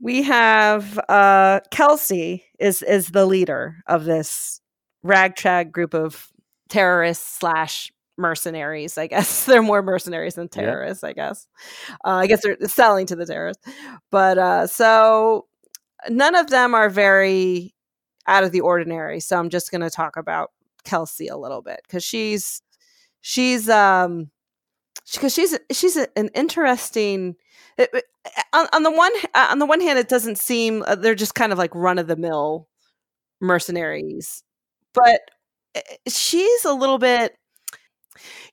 [0.00, 4.60] we have uh, Kelsey is is the leader of this
[5.02, 6.28] ragtag group of
[6.68, 8.98] terrorists slash mercenaries.
[8.98, 11.04] I guess they're more mercenaries than terrorists.
[11.04, 11.46] I guess.
[12.04, 13.66] Uh, I guess they're selling to the terrorists,
[14.10, 15.46] but uh, so
[16.08, 17.74] none of them are very
[18.26, 19.20] out of the ordinary.
[19.20, 20.50] So I'm just going to talk about
[20.84, 22.62] Kelsey a little bit because she's
[23.20, 24.30] she's um
[25.12, 27.36] because she's she's a, an interesting
[27.78, 27.90] it-
[28.52, 31.34] on, on the one uh, on the one hand it doesn't seem uh, they're just
[31.34, 32.68] kind of like run of the mill
[33.40, 34.44] mercenaries
[34.94, 35.20] but
[35.76, 37.36] uh, she's a little bit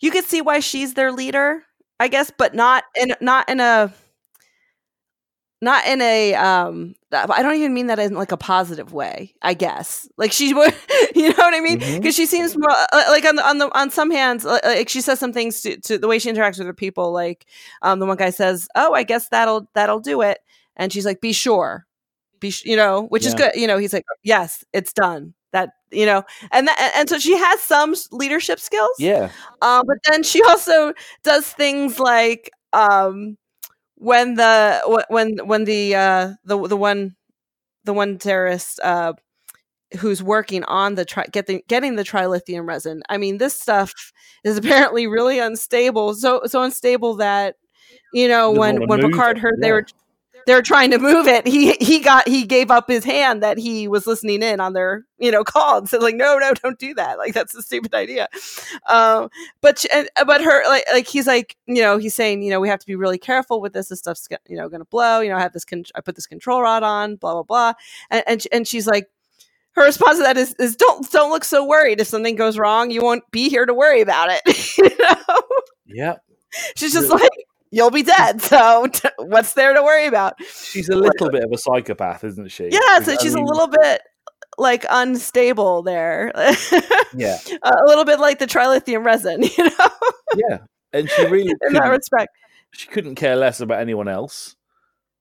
[0.02, 1.64] you could see why she's their leader
[2.00, 3.92] i guess but not in not in a
[5.62, 9.54] not in a um i don't even mean that in like a positive way i
[9.54, 10.08] guess.
[10.18, 10.74] Like she would
[11.16, 11.80] you know what i mean?
[11.80, 14.90] Because she seems more uh, like on the on the on some hands uh, like
[14.90, 17.46] she says some things to, to the way she interacts with her people like
[17.82, 20.40] um the one guy says oh i guess that'll that'll do it.
[20.76, 21.88] And she's like be sure.
[22.40, 25.34] Be sh-, you know which is good you know he's like yes it's done.
[25.54, 29.98] That you know and that and so she has some leadership skills Yeah, um, but
[30.08, 30.94] then she also
[31.24, 33.38] does things like um,
[33.98, 37.16] when the when when the uh, the the one
[37.84, 39.14] the one terrorist uh,
[40.00, 43.02] who's working on the tri- getting getting the trilithium resin.
[43.10, 43.94] I mean, this stuff
[44.44, 46.14] is apparently really unstable.
[46.14, 47.56] So so unstable that
[48.14, 49.68] you know when when Picard heard yeah.
[49.68, 49.86] they were
[50.64, 51.46] trying to move it.
[51.48, 55.06] He he got he gave up his hand that he was listening in on their
[55.20, 57.94] you know call and said like no no don't do that like that's a stupid
[57.94, 58.28] idea.
[58.88, 59.30] Um,
[59.62, 62.70] but and, but her like like he's like you know he's saying you know we
[62.70, 63.90] have to be really careful with this.
[63.90, 65.20] This stuff's you know going to blow.
[65.20, 67.74] You know I have this con- I put this control rod on blah blah blah
[68.10, 69.08] and and, and she's like.
[69.74, 72.02] Her response to that is, is don't don't look so worried.
[72.02, 74.78] If something goes wrong, you won't be here to worry about it.
[74.80, 75.42] you know?
[75.86, 76.16] yeah.
[76.76, 77.16] She's just Yeah.
[77.18, 77.30] like,
[77.78, 78.42] you'll be dead.
[78.42, 80.34] So t- what's there to worry about?
[80.44, 82.70] She's a little bit of a psychopath, isn't she?
[82.72, 84.02] Yeah, so she's a little bit
[84.58, 86.32] like unstable there.
[87.16, 87.38] Yeah.
[87.64, 89.90] a little bit like the trilithium resin, you know,
[90.50, 90.58] Yeah,
[90.92, 92.36] and she really in that respect.
[92.74, 94.56] she couldn't care less about anyone else.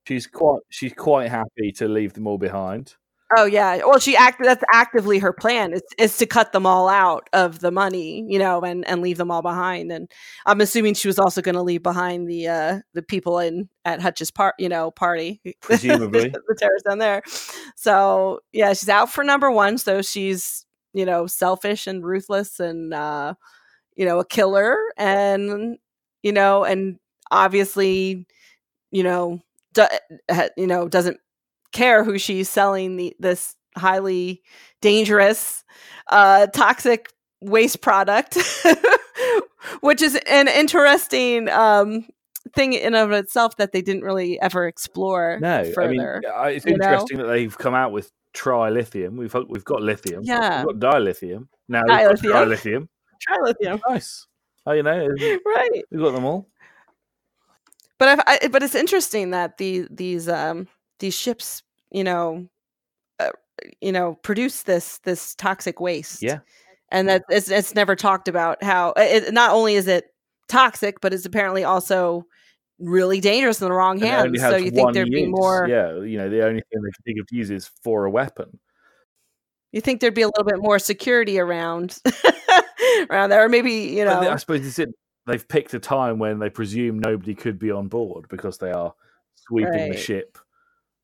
[0.07, 2.97] She's quite she's quite happy to leave them all behind.
[3.37, 3.79] Oh yeah.
[3.79, 7.59] Well, she act that's actively her plan is is to cut them all out of
[7.59, 9.91] the money, you know, and and leave them all behind.
[9.91, 10.09] And
[10.47, 14.01] I'm assuming she was also going to leave behind the uh the people in at
[14.01, 16.29] Hutch's part, you know, party, Presumably.
[16.29, 17.23] the, terrorists down there.
[17.75, 19.79] So yeah, she's out for number one.
[19.79, 23.35] So she's you know selfish and ruthless and uh
[23.97, 25.79] you know a killer and
[26.23, 26.99] you know and
[27.31, 28.27] obviously
[28.93, 29.41] you know
[29.75, 29.85] do,
[30.57, 31.19] you know doesn't
[31.77, 34.43] care who she's selling the this highly
[34.81, 35.65] dangerous
[36.09, 37.13] uh toxic
[37.43, 38.39] waste product
[39.81, 42.07] which is an interesting um
[42.55, 46.65] thing in of itself that they didn't really ever explore No, I mean further it's
[46.65, 46.85] you know?
[46.87, 49.17] interesting that they've come out with trilithium.
[49.17, 50.23] We've we've got lithium.
[50.25, 50.65] Yeah.
[50.65, 51.49] we've got dilithium.
[51.69, 52.29] Now we've got Dilithium.
[52.33, 52.89] trilithium.
[53.29, 54.27] trilithium Nice.
[54.67, 55.07] Oh, you know,
[55.47, 56.49] right we've got them all.
[57.99, 62.47] but I've, I, but it's interesting that the these um these ships you know
[63.21, 63.31] uh,
[63.81, 66.41] you know produce this this toxic waste Yeah.
[66.91, 70.07] and that it's, it's never talked about how it, not only is it
[70.49, 72.25] toxic but it's apparently also
[72.79, 75.67] really dangerous in the wrong And it only hands so you think there'd be more
[75.69, 78.11] Yeah, you know, the only thing they can think of to use is for a
[78.11, 78.59] weapon.
[79.73, 81.99] you think there'd be a little bit more security around
[83.11, 84.91] around there or maybe you know I suppose it's it.
[85.27, 88.95] They've picked a time when they presume nobody could be on board because they are
[89.35, 90.39] sweeping the ship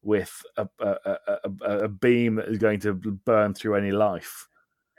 [0.03, 4.49] with a, a, a, a, beam that is going to burn through any life.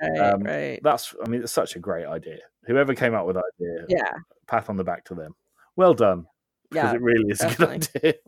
[0.02, 2.40] right, um, right That's, I mean, it's such a great idea.
[2.66, 4.12] Whoever came up with that idea, yeah
[4.48, 5.36] pat on the back to them.
[5.76, 6.26] Well done,
[6.70, 8.14] because yeah it really is a good idea.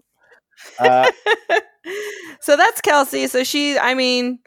[0.80, 1.12] Uh,
[2.40, 4.40] so that's kelsey so she i mean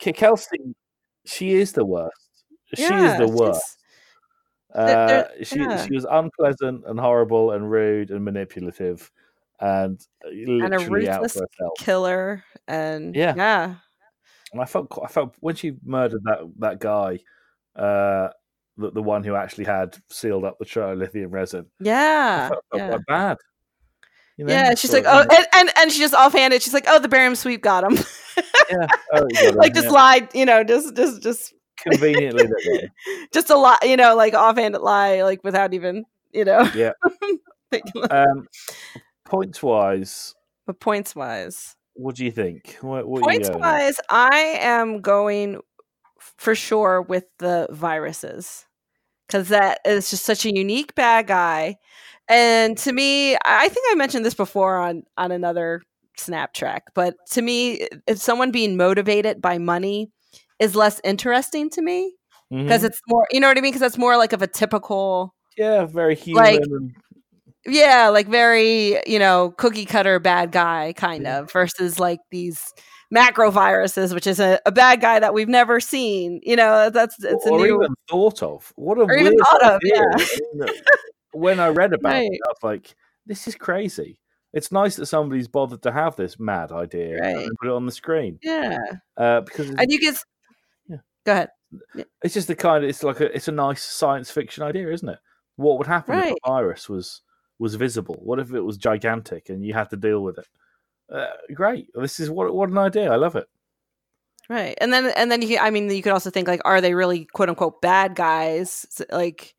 [0.00, 0.74] Kelsey,
[1.26, 2.16] she is the worst.
[2.74, 3.76] She is the worst.
[4.74, 5.84] Uh, she yeah.
[5.84, 9.10] she was unpleasant and horrible and rude and manipulative
[9.60, 11.40] and uh, literally out ruthless
[11.78, 13.34] killer and Yeah.
[13.36, 13.74] yeah
[14.52, 17.18] And I felt I felt when she murdered that that guy,
[17.76, 18.28] uh,
[18.76, 21.66] the the one who actually had sealed up the trilithium resin.
[21.80, 22.98] I yeah felt, felt yeah.
[23.06, 23.36] bad.
[24.36, 24.54] You know?
[24.54, 27.34] yeah she's like oh and, and and she just offhanded she's like oh the barium
[27.34, 27.98] sweep got him
[28.70, 29.92] yeah, oh, got him, like just yeah.
[29.92, 32.48] lied you know just just just conveniently.
[33.34, 36.92] just a lie you know like offhanded lie like without even you know Yeah.
[38.10, 38.48] Um,
[39.30, 40.34] points wise,
[40.66, 42.76] but points wise what do you think?
[42.80, 43.60] What, what you points going?
[43.60, 45.60] wise i am going
[46.18, 48.64] for sure with the viruses
[49.26, 51.76] because that is just such a unique bad guy
[52.28, 55.82] and to me i think i mentioned this before on on another
[56.16, 60.10] snap track but to me if someone being motivated by money
[60.58, 62.14] is less interesting to me
[62.50, 62.86] because Mhm.
[62.86, 65.84] it's more you know what i mean because that's more like of a typical yeah,
[65.84, 66.42] very human.
[66.44, 66.62] like-
[67.66, 72.72] yeah like very you know cookie cutter bad guy kind of versus like these
[73.10, 77.22] macro viruses which is a, a bad guy that we've never seen you know that's
[77.22, 78.72] it's a or new even thought of.
[78.76, 80.66] What a Or even weird thought of, yeah.
[81.32, 82.30] When I read about Right.
[82.32, 82.94] it, I was like,
[83.26, 84.20] "This is crazy."
[84.52, 87.36] It's nice that somebody's bothered to have this mad idea Right.
[87.36, 88.78] and put it on the screen yeah
[89.16, 90.16] uh, because and you can
[90.88, 90.96] Yeah.
[91.24, 91.48] go ahead
[92.22, 92.82] it's just the kind.
[92.82, 95.18] Of, it's like a it's a nice science fiction idea, isn't it?
[95.56, 97.22] What would happen if a virus was
[97.60, 98.18] was visible?
[98.22, 100.48] What if it was gigantic and you had to deal with it?
[101.12, 101.86] Uh, great.
[101.94, 103.12] This is what what an idea.
[103.12, 103.46] I love it.
[104.48, 106.80] right and then and then you can, i mean you could also think like are
[106.80, 109.54] they really quote unquote bad guys like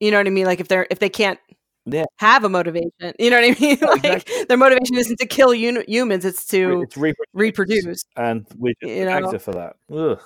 [0.00, 1.38] you know what i mean like if they're if they can't
[1.84, 2.04] Yeah.
[2.18, 4.44] have a motivation you know what i mean like exactly.
[4.48, 8.92] their motivation isn't to kill uni- humans it's to It's reproduce, reproduce and we're just
[8.98, 9.38] You know?
[9.38, 9.72] for that.
[9.92, 10.20] Ugh.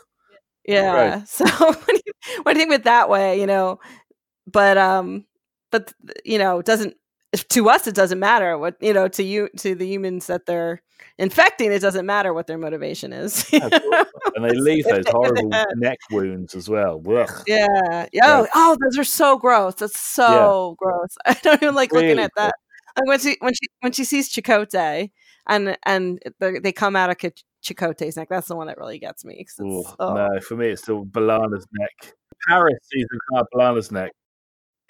[0.64, 1.44] yeah so
[1.84, 2.12] when you,
[2.44, 3.80] when you think of it that way you know
[4.46, 5.24] but um
[5.72, 5.92] but
[6.24, 6.66] you know it
[7.36, 10.80] to us it doesn't matter what you know to you to the humans that they're
[11.18, 13.68] infecting it doesn't matter what their motivation is Yeah,
[14.34, 17.02] and they leave those they- if they horrible neck wounds as well.
[17.08, 17.30] Ugh.
[17.46, 21.92] yeah yeah oh, oh those are so gross that's so gross i don't even like
[21.92, 22.54] looking at that
[22.96, 25.10] like when she when she when she sees Chakotay
[25.48, 29.24] and and they come out of Ch- Chakotay's neck that's the one that really gets
[29.24, 30.14] me Ooh, oh.
[30.14, 32.14] No, for me it's still B'Elanna's neck.
[32.48, 34.12] Paris season card B'Elanna's neck.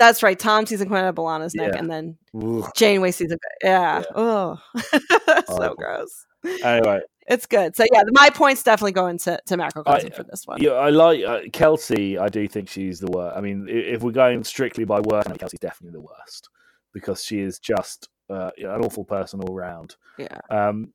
[0.07, 1.79] That's right tom sees at B'Elanna's neck Yeah.
[1.79, 2.67] and then Ooh.
[2.77, 3.39] Janeway sees it.
[3.63, 4.01] Yeah.
[4.01, 4.03] Yeah.
[4.15, 4.59] Oh,
[5.49, 6.27] so gross.
[6.63, 7.75] Anyway, It's good.
[7.75, 10.63] So yeah, my points definitely go into to macrocosm I- for this one.
[10.63, 12.19] yeah, I like uh, Kelsey.
[12.19, 13.37] I do think she's the worst.
[13.37, 16.51] I mean, if we're going strictly by worst, Kelsey's definitely the worst
[16.93, 19.97] because she is just uh, an awful person all round.
[20.19, 20.39] Yeah.
[20.51, 20.93] Um,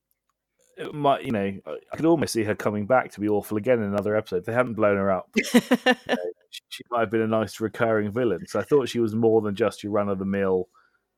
[0.93, 1.59] might you know
[1.91, 4.45] I could almost see her coming back to be awful again in another episode.
[4.45, 6.15] They hadn't blown her up, you know,
[6.49, 8.45] she, she might have been a nice recurring villain.
[8.47, 10.69] So I thought she was more than just your run of the mill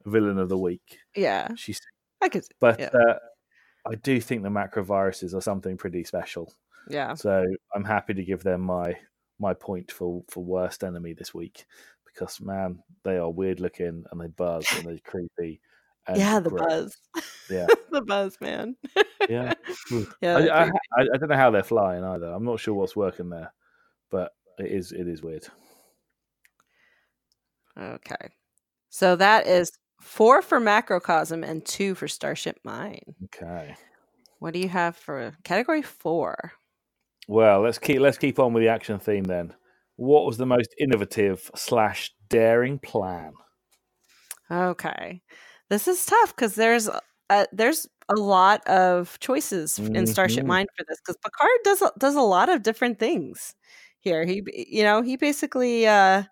[0.05, 0.97] villain of the week.
[1.15, 1.79] yeah, She's
[2.21, 2.43] I could.
[2.59, 2.89] but Yeah.
[2.93, 3.15] uh,
[3.87, 6.53] I do think the macroviruses are something pretty special.
[6.89, 7.45] Yeah, So
[7.75, 8.97] I'm happy to give them my
[9.39, 11.65] my point for for worst enemy this week
[12.05, 15.61] because man, they are weird looking and they buzz and they're creepy.
[16.07, 16.97] And yeah, the buzz.
[17.49, 17.67] Yeah.
[17.91, 18.75] the buzz, man.
[19.29, 19.53] Yeah,
[19.89, 20.03] hmm.
[20.21, 20.63] Yeah, I, I.
[20.63, 22.27] I, I don't know how they're flying either.
[22.27, 23.53] I'm not sure what's working there,
[24.09, 25.47] but it is it is weird.
[27.79, 28.29] okay.
[28.89, 33.15] So that is four for macrocosm and two for Starship Mine.
[33.25, 33.75] Okay.
[34.39, 36.53] What do you have for category four?
[37.27, 39.53] Well, let's keep let's keep on with the action theme then.
[39.95, 43.33] What was the most innovative slash daring plan?
[44.49, 45.21] Okay,
[45.69, 46.89] this is tough because there's
[47.31, 50.47] a, there's a lot of choices in Starship Mhm.
[50.47, 53.55] Mine for this because Picard does a- does a lot of different things
[53.99, 54.25] here.
[54.25, 56.23] He you know he basically uh,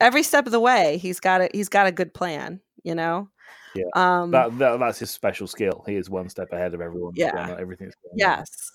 [0.00, 2.60] every step of the way he's got a he's got a good plan.
[2.82, 3.28] You know.
[3.74, 5.84] Yeah, Um, That, that that's his special skill.
[5.86, 7.12] He is one step ahead of everyone.
[7.14, 7.56] Yeah.
[7.58, 8.18] everything's going on.
[8.38, 8.70] Yes.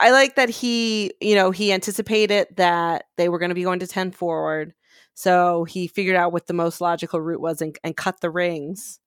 [0.00, 3.78] I like that he, you know, he anticipated that they were going to be going
[3.80, 4.74] to 10 forward.
[5.14, 9.00] So he figured out what the most logical route was and, and cut the rings.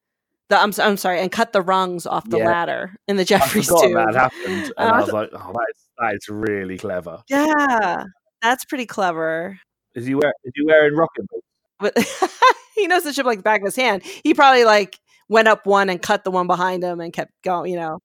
[0.51, 2.45] The, I'm, I'm sorry, and cut the rungs off the Yeah.
[2.47, 3.93] ladder in the I Jefferies forgot tube.
[3.95, 8.03] that happened, and I I was like, "Oh, that is, that is really clever." Yeah,
[8.41, 9.57] that's pretty clever.
[9.95, 11.47] Is he wear, is he wearing rocket boots?
[11.79, 12.31] But
[12.75, 14.03] he knows the ship like the back of his hand.
[14.03, 14.99] He probably like
[15.29, 17.99] went up one and cut the one behind him and kept going, you know,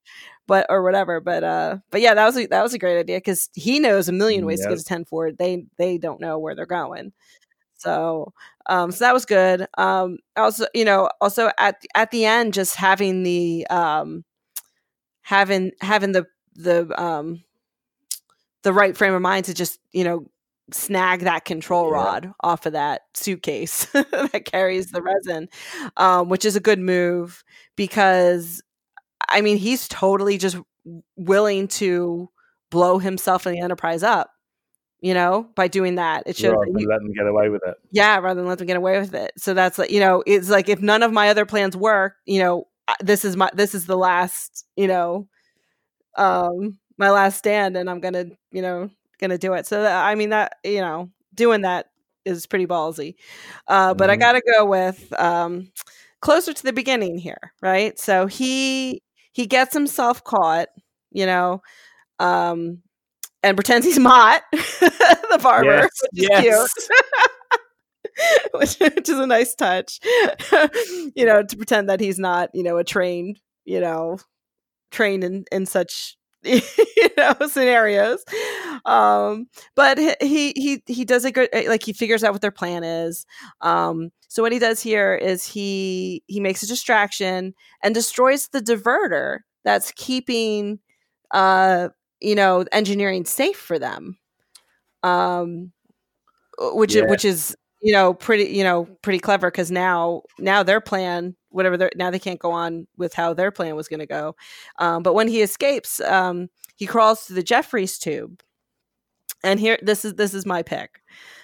[0.46, 1.20] but or whatever.
[1.20, 4.08] But uh, but yeah, that was a, that was a great idea because he knows
[4.08, 5.36] a million ways to get to ten forward.
[5.36, 7.12] They they don't know where they're going.
[7.86, 8.34] So
[8.68, 9.66] um, so that was good.
[9.78, 14.24] Um, also, you know, also at at the end, just having the um,
[15.22, 16.26] having having the
[16.56, 17.42] the um,
[18.62, 20.26] the right frame of mind to just you know
[20.72, 21.92] snag that control Yeah.
[21.92, 25.48] rod off of that suitcase that carries the resin,
[25.96, 27.44] um, which is a good move
[27.76, 28.62] because
[29.28, 30.56] I mean he's totally just
[31.16, 32.30] willing to
[32.70, 34.30] blow himself and the Enterprise up.
[35.06, 37.76] You know, by doing that, it shows Rather he- let them get away with it.
[37.90, 39.32] yeah, rather than let them get away with it.
[39.38, 42.40] So that's like, you know, it's like if none of my other plans work, you
[42.40, 42.66] know,
[43.00, 45.28] this is my this is the last, you know,
[46.16, 48.90] um my last stand and I'm going to, you know,
[49.20, 49.66] going to do it.
[49.66, 51.86] So that, I mean that, you know, doing that
[52.24, 53.16] is pretty ballsy.
[53.68, 54.18] Uh but I Mhm.
[54.18, 55.70] got to go with um
[56.20, 57.98] closer to the beginning here, right?
[57.98, 59.02] So he
[59.32, 60.68] he gets himself caught,
[61.12, 61.62] you know,
[62.20, 62.82] um
[63.46, 66.88] and pretends he's Mott, the barber, Yes, which is yes.
[68.50, 68.88] cute.
[68.98, 70.00] which, is a nice touch.
[71.14, 74.18] you know, to pretend that he's not, you know, a trained, you know,
[74.90, 76.60] trained in in such you
[77.16, 78.24] know scenarios.
[78.84, 82.50] Um, but he he he he does a good like he figures out what their
[82.50, 83.26] plan is.
[83.60, 88.60] Um, so what he does here is he he makes a distraction and destroys the
[88.60, 90.78] diverter that's keeping
[91.32, 91.88] uh
[92.20, 94.16] you know engineering safe for them
[95.02, 95.72] um
[96.58, 97.04] which Yeah.
[97.06, 101.76] which is you know pretty you know pretty clever because now now their plan whatever
[101.76, 104.34] their now they can't go on with how their plan was going to go
[104.78, 108.42] um but when he escapes um he crawls to the Jefferies tube
[109.44, 111.02] and here this is this is my pick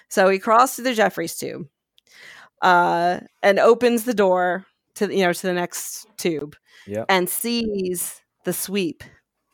[0.09, 1.67] so he crawls to the Jefferies tube
[2.61, 4.65] uh and opens the door
[4.95, 6.55] to you know to the next tube
[6.87, 7.05] Yep.
[7.09, 9.03] and sees the sweep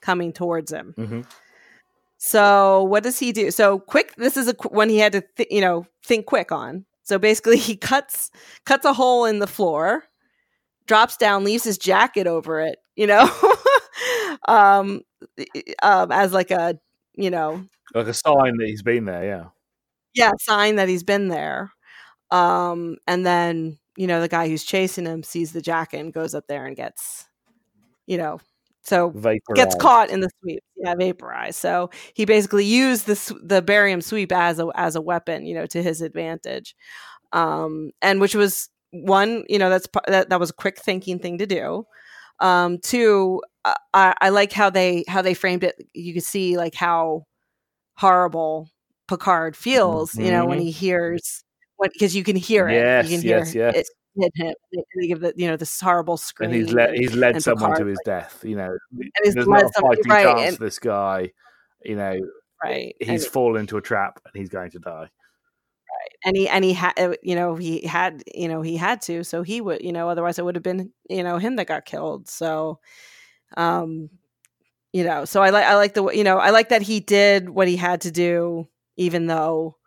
[0.02, 1.22] coming towards him hmm
[2.20, 3.50] so what does he do?
[3.50, 4.14] So quick.
[4.18, 6.86] This is a one he had to th- you know think quick on.
[7.04, 8.30] So basically, he cuts
[8.66, 10.04] cuts a hole in the floor,
[10.86, 12.78] drops down, leaves his jacket over it.
[12.95, 13.32] You know,
[14.47, 15.02] um,
[15.82, 16.78] um, as like a
[17.16, 19.24] you know Like a sign that he's been there.
[19.24, 19.45] Yeah.
[20.14, 21.72] yeah sign that he's been there.
[22.32, 26.36] Um, and then you know the guy who's chasing him sees the jacket and goes
[26.36, 27.28] up there and gets
[28.08, 28.41] you know
[28.82, 29.54] so Vapor.
[29.56, 30.64] gets caught in the sweep.
[30.76, 31.58] Yeah, vaporized.
[31.60, 35.66] So he basically used the the barium sweep as a as a weapon, you know,
[35.68, 36.76] to his advantage.
[37.34, 41.38] Um, and which was one, you know, that's that that was a quick thinking thing
[41.40, 41.86] to do.
[42.40, 43.42] Um, two,
[43.94, 45.76] I, I like how they how they framed it.
[45.94, 47.26] You could see like how
[47.96, 48.70] horrible
[49.08, 50.64] Picard feels, you know, when Mhm.
[50.64, 51.44] he hears
[51.78, 52.76] what because you can hear it.
[52.76, 53.76] Yes, you can hear yes, yes.
[53.76, 53.88] it
[54.20, 54.53] hit him.
[54.74, 56.51] And they give the you know this horrible scream.
[56.51, 58.43] and he's led he's led and someone to Picard, his death.
[58.43, 58.78] You know,
[59.24, 61.32] he's there's led not a fighting right, chance and- this guy.
[61.84, 62.20] You know,
[62.63, 62.95] right.
[62.99, 65.09] he's and, fallen into a trap and he's going to die.
[65.09, 66.11] Right.
[66.26, 69.43] And he and he had you know he had you know he had to so
[69.43, 72.28] he would you know otherwise it would have been you know him that got killed
[72.30, 72.80] so
[73.57, 74.09] um
[74.91, 77.49] you know, so I like I like the you know I like that he did
[77.49, 78.67] what he had to do,
[78.97, 79.78] even though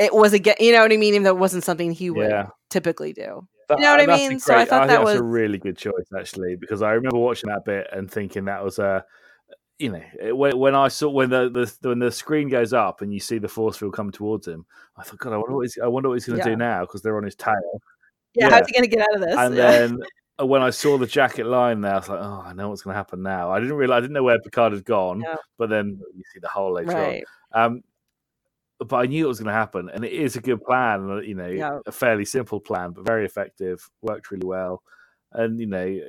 [0.00, 2.28] it was a you know what I mean, even though it wasn't something he would
[2.30, 2.46] Yeah.
[2.70, 3.46] typically do.
[3.68, 4.40] That- You know what I mean?
[4.40, 7.18] So I great- thought think that that's a really good choice actually because I remember
[7.18, 9.04] watching that bit and thinking that was a,
[9.78, 13.02] you know, it- when, when I saw when the, the when the screen goes up
[13.02, 14.64] and you see the force field come towards him,
[14.96, 16.54] I thought, God, I wonder what he's, I wonder what he's going to Yeah.
[16.54, 17.54] do now because they're on his tail.
[18.34, 18.54] Yeah, Yeah.
[18.56, 19.36] how's he gonna get out of this?
[19.36, 19.98] And then
[20.40, 22.82] uh, when I saw the jacket line there, I was like, oh, I know what's
[22.82, 23.50] going to happen now.
[23.50, 25.22] I didn't realize, I didn't know where Picard had gone,
[25.58, 27.24] but then you see the hole later right.
[27.52, 27.62] on.
[27.64, 27.82] Um,
[28.86, 31.10] but I knew it was going to happen, and it is a good plan.
[31.10, 31.78] uh, You know, Yeah.
[31.86, 33.88] a fairly simple plan, but very effective.
[34.02, 34.82] Worked really well,
[35.32, 36.00] and you know,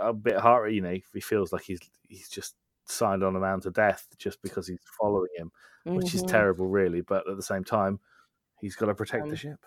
[0.00, 0.72] a bit heart.
[0.72, 2.54] You know, he feels like he's he's just
[2.86, 5.50] signed on a man to death just because he's following him,
[5.84, 6.28] which is Mhm.
[6.28, 7.00] terrible, really.
[7.00, 8.00] But at the same time,
[8.60, 9.64] he's got to protect Um, the ship.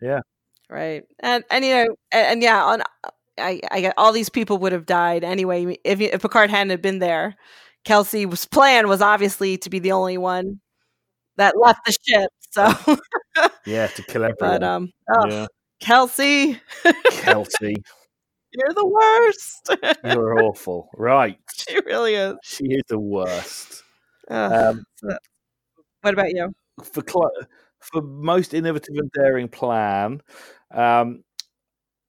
[0.00, 0.20] Yeah.
[0.70, 2.82] Right and and you know and, and yeah on
[3.38, 6.98] I, I get all these people would have died anyway if if Picard hadn't been
[7.00, 7.36] there.
[7.84, 10.60] Kelsey's plan was obviously to be the only one
[11.36, 12.30] that left the ship.
[12.50, 12.96] So,
[13.66, 14.36] Yeah, to kill everyone.
[14.38, 15.46] but um, oh, yeah,
[15.80, 16.60] Kelsey,
[17.10, 17.74] Kelsey,
[18.52, 19.76] you're the worst.
[20.04, 20.88] you're awful.
[20.96, 22.34] Right, she really is.
[22.44, 23.82] she is the worst.
[24.28, 24.84] Um,
[26.02, 26.52] what about you?
[26.82, 27.30] for cl-
[27.80, 30.20] for most innovative and daring plan,
[30.72, 31.22] um,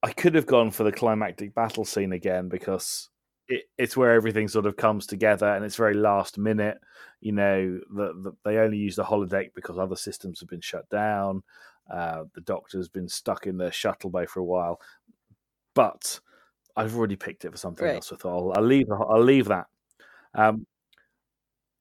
[0.02, 3.08] I could have gone for the climactic battle scene again because
[3.48, 6.78] it, it's where everything sort of comes together and it's very last minute.
[7.20, 10.88] You know, the, the, they only use the holodeck because other systems have been shut
[10.90, 11.42] down.
[11.90, 14.80] Uh, the Doctor's been stuck in the shuttle bay for a while,
[15.74, 16.18] but
[16.76, 17.96] I've already picked it for something Right.
[17.96, 18.08] else.
[18.10, 18.86] Thought I'll, I'll leave.
[18.90, 19.66] I'll leave that.
[20.34, 20.66] Um,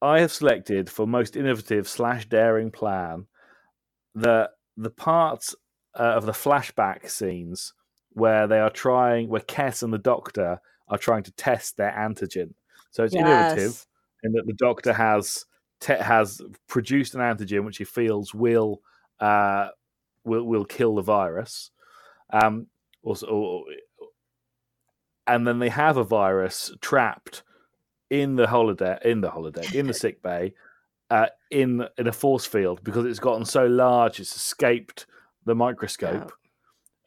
[0.02, 3.28] I have selected for most innovative slash daring plan
[4.14, 5.56] the the parts
[6.00, 7.74] uh, of the flashback scenes
[8.12, 12.54] where they are trying, where Kes and the Doctor are trying to test their antigen.
[12.92, 13.86] So it's innovative
[14.24, 15.46] in that the Doctor has
[15.80, 18.82] te- has produced an antigen which he feels will
[19.20, 19.70] uh,
[20.24, 21.72] will will kill the virus.
[22.32, 22.68] Um,
[23.04, 23.66] also, or-
[25.28, 27.44] and then they have a virus trapped
[28.10, 30.54] in the holodeck, in the holodeck, in the sick bay,
[31.10, 35.08] uh, in in a force field because it's gotten so large, it's escaped
[35.46, 36.32] the microscope,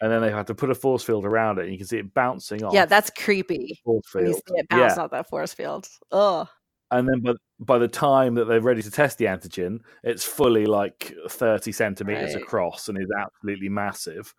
[0.01, 1.99] and then they have to put a force field around it, and you can see
[1.99, 2.73] it bouncing off.
[2.75, 3.81] Yeah, that's creepy.
[3.85, 4.43] force When you field.
[4.49, 5.03] see it bounce Yeah.
[5.05, 5.89] off that force field.
[6.13, 6.47] Ugh.
[6.91, 10.65] and then by, by the time that they're ready to test the antigen, it's fully
[10.65, 12.43] like 30 centimeters Right.
[12.43, 14.33] across and is absolutely massive.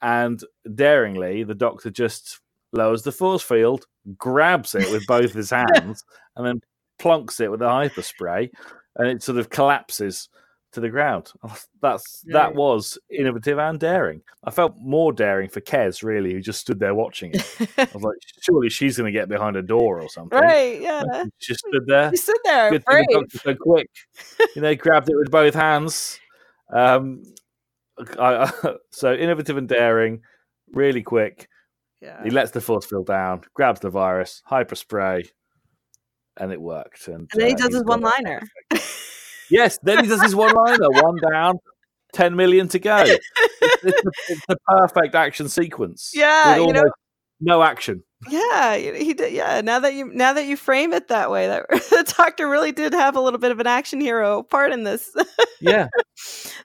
[0.00, 0.42] And
[0.74, 2.40] daringly, the doctor just
[2.72, 3.84] lowers the force field,
[4.16, 6.04] grabs it with both his hands,
[6.36, 6.60] and then
[6.98, 8.48] plonks it with a hyperspray,
[8.96, 10.28] and it sort of collapses
[10.72, 11.32] to the ground.
[11.82, 14.22] That's that was innovative and daring.
[14.44, 17.56] I felt more daring for Kes, really, who just stood there watching it.
[17.78, 20.38] I was like, surely she's going to get behind a door or something.
[20.38, 21.02] right, yeah.
[21.38, 22.10] She just stood there.
[22.10, 23.90] She stood there, Good thing the so quick.
[24.54, 26.18] you know, grabbed it with both hands.
[26.72, 27.22] Um,
[28.18, 28.50] I,
[28.90, 30.22] so innovative and daring,
[30.72, 31.48] really quick.
[32.00, 32.22] Yeah.
[32.24, 35.24] He lets the force field down, grabs the virus, hyper spray,
[36.36, 37.06] and it worked.
[37.06, 38.42] And, And then he uh, does his one liner.
[39.52, 40.88] Yes, then he does his one liner.
[40.90, 41.58] one down,
[42.12, 42.96] ten million to go.
[43.06, 43.26] It's,
[43.62, 46.12] it's, the, it's the perfect action sequence.
[46.14, 46.90] Yeah, you know-
[47.40, 48.04] no action.
[48.28, 49.32] Yeah, he did.
[49.32, 52.70] Yeah, now that you now that you frame it that way, that the doctor really
[52.70, 55.14] did have a little bit of an action hero part in this.
[55.60, 55.86] Yeah,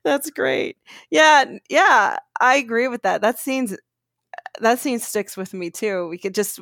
[0.03, 0.77] That's great.
[1.11, 3.21] Yeah, yeah, I agree with that.
[3.21, 3.77] That scene's
[4.59, 6.07] that scene sticks with me too.
[6.07, 6.59] We could just,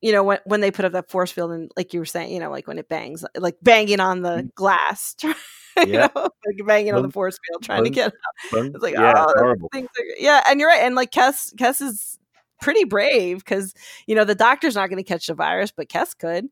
[0.00, 2.32] you know, when when they put up that force field and like you were saying,
[2.32, 5.34] you know, like when it bangs, like banging on the glass, you
[5.78, 6.08] Yeah.
[6.14, 8.12] know, like banging on the force field, trying to get
[8.50, 8.72] Fun.
[8.74, 9.88] It's like, yeah, oh, things.
[9.98, 10.82] Are, yeah, and you're right.
[10.82, 12.18] And like Kes, Kes is
[12.60, 13.74] pretty brave because
[14.06, 16.46] you know the doctor's not going to catch the virus, but Kes could.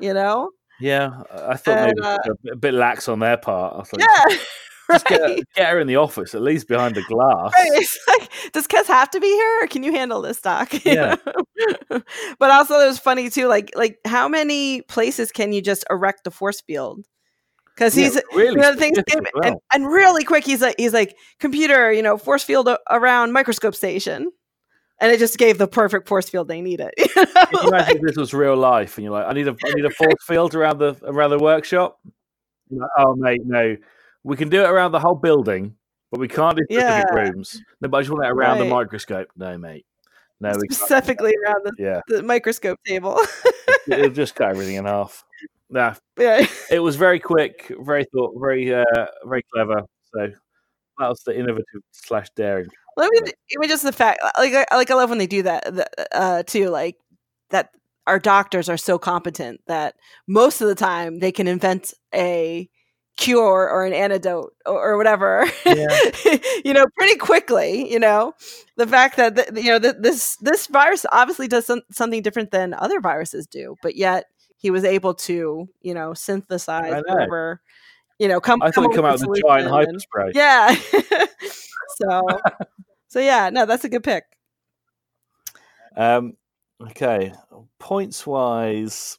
[0.00, 3.36] You know, Yeah, I thought And, maybe uh, a bit- a bit lax on their
[3.38, 3.74] part.
[3.80, 4.36] I thought, yeah.
[4.90, 7.52] just get, get her in the office, at least behind the glass.
[7.54, 7.86] Right.
[8.08, 10.72] Like, does Kes have to be here, or can you handle this, Doc?
[10.84, 11.16] Yeah.
[12.38, 13.46] but also, it was funny too.
[13.48, 17.04] Like, like how many places can you just erect a force field?
[17.74, 20.44] Because Yeah, he's really you know the things specific as and, and really quick.
[20.44, 24.30] He's like he's like computer, you know, force field a- around microscope station,
[25.00, 26.90] and it just gave the perfect force field they needed.
[26.98, 27.22] you know?
[27.26, 29.72] You Like, imagine if this was real life and you're like, I need a I
[29.74, 31.98] need a force field around the around the workshop?
[32.70, 33.76] Like, oh mate, no.
[34.26, 35.76] We can do it around the whole building,
[36.10, 37.14] but we can't do specific Yeah.
[37.14, 37.62] rooms.
[37.80, 39.28] No, but I just want it around the microscope.
[39.36, 39.86] No, mate.
[40.40, 42.00] No, we specifically around the, Yeah.
[42.08, 43.18] the microscope table.
[43.88, 45.24] It'll just cut everything in half.
[45.68, 46.46] Nah, yeah.
[46.70, 48.84] it was very quick, very thought, very uh,
[49.24, 49.82] very clever.
[50.14, 50.28] So
[50.98, 52.68] that was the innovative slash daring.
[52.96, 55.90] Let me even just the fact like I like I love when they do that
[56.12, 56.94] uh too like
[57.50, 57.70] that
[58.06, 59.96] our doctors are so competent that
[60.28, 62.70] most of the time they can invent a
[63.16, 65.86] cure or an antidote or, or whatever Yeah.
[66.64, 68.34] you know pretty quickly you know
[68.76, 72.50] the fact that th- you know th- this this virus obviously does some, something different
[72.50, 74.26] than other viruses do but yet
[74.58, 77.02] he was able to you know synthesize know.
[77.08, 77.62] whatever
[78.18, 80.32] you know come I thought up come out with a giant hyper spray.
[80.34, 80.74] yeah
[82.02, 82.20] so
[83.08, 84.24] so yeah no that's a good pick
[85.96, 86.34] Um,
[86.90, 87.32] okay,
[87.78, 89.18] points wise,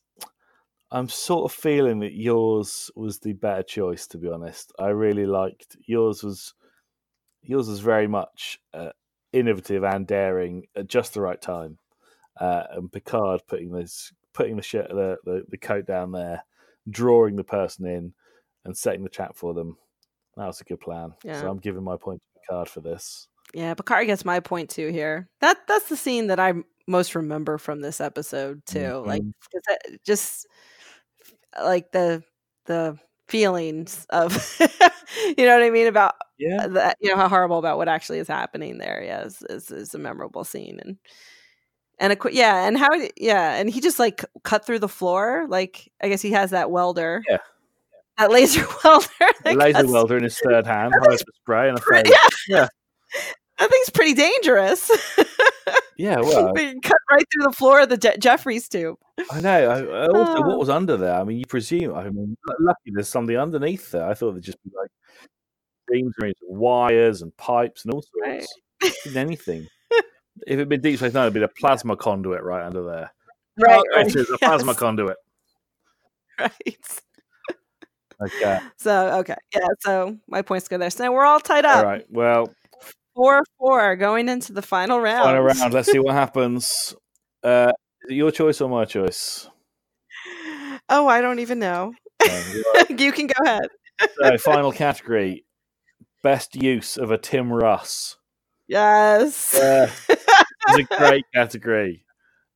[0.91, 4.07] I'm sort of feeling that yours was the better choice.
[4.07, 6.23] To be honest, I really liked yours.
[6.23, 6.53] Was
[7.41, 8.91] yours was very much uh,
[9.33, 11.79] innovative and daring at just the right time.
[12.39, 16.45] Uh, and Picard putting this putting the, shirt, the the the coat down there,
[16.89, 18.13] drawing the person in,
[18.65, 19.77] and setting the trap for them.
[20.37, 21.13] That was a good plan.
[21.23, 21.41] Yeah.
[21.41, 23.27] So I'm giving my point to Picard for this.
[23.53, 25.29] Yeah, Picard gets my point too here.
[25.41, 26.53] That that's the scene that I
[26.87, 29.03] most remember from this episode too.
[29.05, 29.33] Like Mhm.
[29.51, 30.47] 'cause that- just
[31.63, 32.23] like the
[32.65, 32.97] the
[33.27, 37.59] feelings of you know what I mean about Yeah, uh, that you know how horrible
[37.59, 39.01] about what actually is happening there.
[39.03, 40.97] Yeah, is is, is a memorable scene and
[41.99, 45.45] and a, yeah, and how yeah, and he just like cut through the floor.
[45.49, 47.23] Like I guess he has that welder.
[47.29, 47.37] Yeah.
[48.17, 49.07] That laser welder.
[49.43, 52.45] that laser cuts- welder in his third hand, I think hyper spray, and a face.
[52.47, 52.67] yeah.
[53.59, 54.91] That thing's pretty dangerous.
[55.97, 58.97] Yeah, well, can cut right through the floor of the Je- Jefferies tube.
[59.31, 59.69] I know.
[59.69, 60.41] I, I also, Oh.
[60.41, 60.57] what ah.
[60.57, 61.15] was under there?
[61.15, 61.95] I mean, you presume.
[61.95, 64.07] I mean, lucky there's something underneath there.
[64.07, 64.91] I thought there'd just be like
[65.87, 68.47] beams, and wires, and pipes, and all sorts.
[69.03, 69.67] Didn't anything.
[69.91, 70.03] if
[70.45, 73.11] it'd been Deep Space Nine, it'd be a plasma conduit right under there.
[73.59, 74.07] Right, oh, right.
[74.07, 75.17] It is a plasma conduit.
[76.39, 76.51] right.
[78.19, 78.59] Okay.
[78.77, 79.67] So okay, yeah.
[79.79, 80.89] So my points go there.
[80.89, 81.77] So now we're all tied up.
[81.77, 82.05] All right.
[82.09, 82.51] Well,
[83.17, 85.23] Four four going into the final round.
[85.23, 85.73] final round.
[85.73, 86.95] Let's see what happens.
[87.43, 87.71] Uh,
[88.03, 89.49] is it your choice or my choice?
[90.87, 91.93] Oh, I don't even know.
[92.23, 92.41] Um,
[92.89, 93.69] you you can go ahead.
[94.21, 95.45] so, final category:
[96.21, 98.17] best use of a Tim Russ.
[98.67, 99.55] Yes.
[99.57, 99.89] Yeah.
[100.09, 102.05] It's a great category.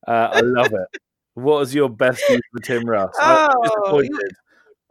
[0.06, 1.00] Uh, I love it.
[1.34, 3.10] What is your best use for Tim Russ?
[3.20, 4.32] I'm Oh, disappointed.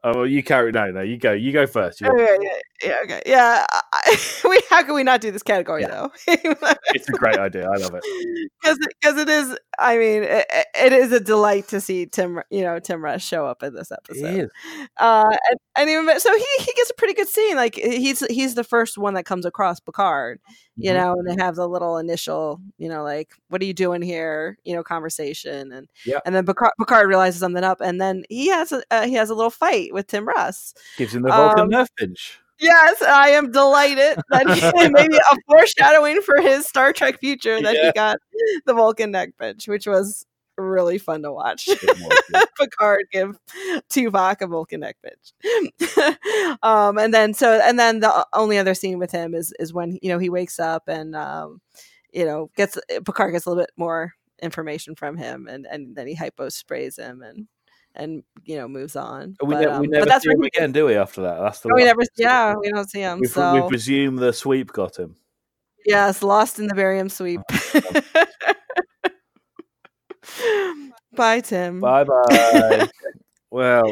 [0.03, 0.71] Oh, well, you carry.
[0.71, 1.31] No, no, you go.
[1.31, 2.01] You go first.
[2.01, 3.65] You go- Okay, yeah, yeah, okay, yeah.
[4.49, 5.89] We, how can we not do this category Yeah.
[5.89, 6.11] though?
[6.93, 7.69] It's a great idea.
[7.69, 8.03] I love it.
[9.01, 9.55] because it is.
[9.79, 10.45] I mean, it,
[10.75, 12.41] it is a delight to see Tim.
[12.49, 14.49] You know, Tim Russ show up in this episode.
[14.97, 17.55] Uh, and, and even so, he he gets a pretty good scene.
[17.55, 20.39] Like he's he's the first one that comes across Picard.
[20.77, 20.95] You Mhm.
[20.95, 24.57] know, and they have the little initial, you know, like what are you doing here?
[24.63, 26.19] You know, conversation, and Yeah.
[26.25, 29.29] and then Picard, Picard realizes something up, and then he has a uh, he has
[29.29, 30.73] a little fight with Tim Russ.
[30.97, 32.39] Gives him the Vulcan Um, pinch.
[32.59, 34.61] Yes, I am delighted that he,
[34.91, 37.85] maybe a foreshadowing for his Star Trek future that Yeah.
[37.87, 38.17] he got
[38.65, 40.25] the Vulcan neck pinch, which was
[40.57, 41.67] really fun to watch.
[41.67, 42.41] It was, yeah.
[42.59, 43.35] Picard give
[43.89, 45.33] Tuvok a Vulcan neck pinch.
[46.61, 49.97] um, and then so and then the only other scene with him is is when
[50.03, 51.61] you know he wakes up and um,
[52.13, 54.13] you know gets Picard gets a little bit more
[54.43, 57.47] information from him and and then he hypo sprays him and
[57.95, 59.35] and you know moves on.
[59.41, 60.95] we, But, ne- um, we never that's see him again, do we?
[60.95, 61.73] After that, that's the.
[61.73, 62.59] we never see yeah him.
[62.61, 65.15] we don't see him We, so we presume the sweep got him.
[65.85, 67.41] yes lost in the barium sweep
[71.15, 72.87] bye tim Bye bye.
[73.51, 73.83] well,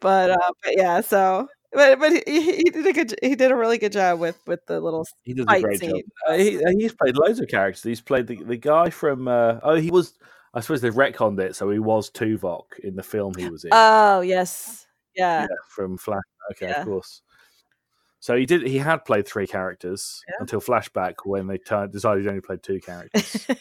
[0.00, 3.56] but uh but yeah so but but he, he did a good he did a
[3.56, 5.90] really good job with with the little he does a great job.
[5.90, 6.02] scene.
[6.28, 7.82] Uh, he, he's played loads of characters.
[7.82, 9.28] He's played the, the guy from.
[9.28, 10.14] Uh, oh, he was.
[10.56, 13.70] I suppose they've retconned it, so he was Tuvok in the film he was in.
[13.72, 16.22] oh yes yeah yeah, from Flash.
[16.52, 16.80] Okay, Yeah.
[16.80, 17.22] of course.
[18.20, 18.66] So he did.
[18.66, 20.36] He had played three characters Yeah.
[20.40, 23.46] until flashback when they turned, decided he only played two characters.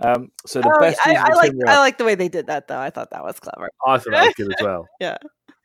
[0.00, 1.00] um, so the Oh, best.
[1.06, 2.78] I, I like I like the way they did that though.
[2.78, 3.70] I thought that was clever.
[3.86, 4.86] I thought that was good as well.
[5.00, 5.16] Yeah.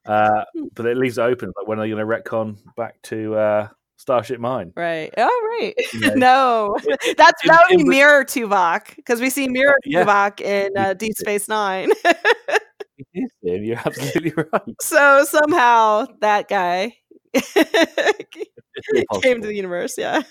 [0.05, 1.51] Uh, but it leaves it open.
[1.57, 3.67] Like when are you going to retcon back to uh,
[4.01, 4.73] Starship Mine?
[4.75, 5.13] Right.
[5.17, 5.73] Oh right.
[5.93, 6.75] You no.
[6.83, 10.03] It- That's it- that would it be mirror Tuvok because we see mirror Yeah.
[10.03, 11.15] Tuvok in uh, Deep.
[11.15, 11.91] Space Nine.
[12.03, 13.63] It is him.
[13.63, 14.61] You're absolutely right.
[14.81, 16.93] so somehow that guy
[19.21, 19.95] came to the universe.
[19.97, 20.21] Yeah.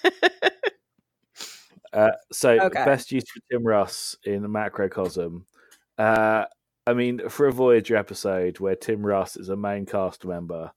[1.93, 2.85] Uh, so Okay.
[2.85, 5.45] best use for Tim Russ in Macrocosm.
[5.99, 6.45] Uh,
[6.87, 10.71] I mean, for a Voyager episode where Tim Russ is a main cast member,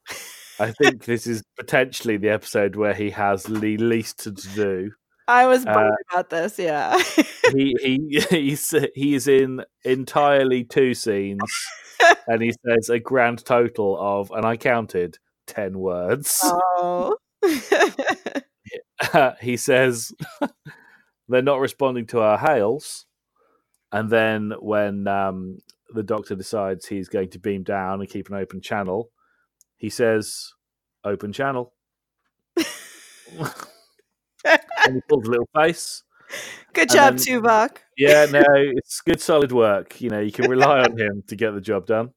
[0.59, 4.91] I think this is potentially the episode where he has the least to do.
[5.27, 6.59] I was Uh, about this.
[6.59, 7.01] Yeah.
[7.53, 11.41] He he he's he's in entirely two scenes,
[12.27, 16.39] and he says a grand total of, and I counted ten words.
[16.43, 17.15] oh.
[19.41, 20.11] he says
[21.27, 23.05] they're not responding to our hails,
[23.91, 25.59] And then when um,
[25.93, 29.09] the Doctor decides he's going to beam down and keep an open channel,
[29.83, 30.53] he says,
[31.03, 31.73] "Open channel."
[34.45, 36.03] and he pulls a little face.
[36.71, 37.77] Good And job, then- Tuvok.
[37.97, 39.99] Yeah, no, it's good, solid work.
[39.99, 42.11] You know, you can rely on him to get the job done.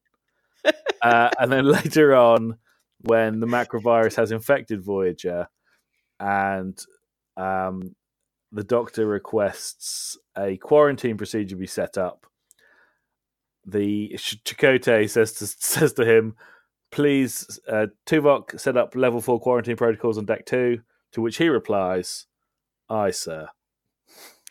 [1.03, 2.57] Uh, and then later on,
[3.01, 5.49] when the macrovirus has infected Voyager,
[6.21, 6.79] and
[7.37, 7.97] um,
[8.53, 12.27] the Doctor requests a quarantine procedure be set up,
[13.67, 16.37] the Ch- Chakotay says to says to him,
[16.91, 20.81] "Please, uh, Tuvok, set up level four quarantine protocols on deck two.
[21.13, 22.27] To which he replies,
[22.89, 23.49] "Aye, sir."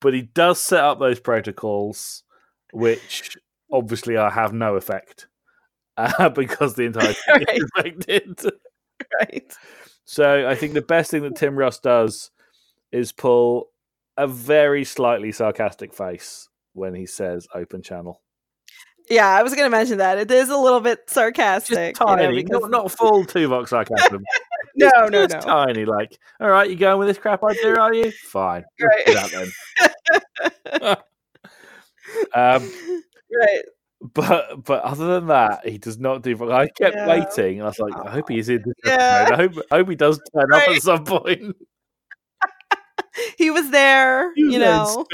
[0.00, 2.24] but he does set up those protocols,
[2.72, 3.36] which
[3.72, 5.28] obviously are, have no effect
[5.96, 8.40] uh, because the entire thing is infected.
[9.20, 9.52] right.
[10.04, 12.30] So I think the best thing that Tim Russ does
[12.92, 13.70] is pull
[14.16, 18.20] a very slightly sarcastic face when he says "open channel."
[19.10, 20.18] Yeah, I was going to mention that.
[20.18, 21.94] It is a little bit sarcastic.
[21.94, 24.24] Just you know, tiny, because- not, not full Tuvok sarcasm.
[24.76, 25.52] no, Just- no, just no.
[25.52, 25.84] tiny.
[25.84, 28.10] Like, all right, you going with this crap idea, are you?
[28.28, 28.64] Fine,
[29.06, 29.50] let's that
[30.72, 30.96] then.
[32.34, 32.70] um,
[33.32, 33.62] right.
[34.14, 36.50] but but other than that, he does not do.
[36.50, 37.06] I kept Yeah.
[37.08, 39.28] waiting, I was like, I hope he's in this Yeah.
[39.32, 41.56] I hope, I hope he does turn up at some point.
[43.38, 45.06] He was there, He was you there know.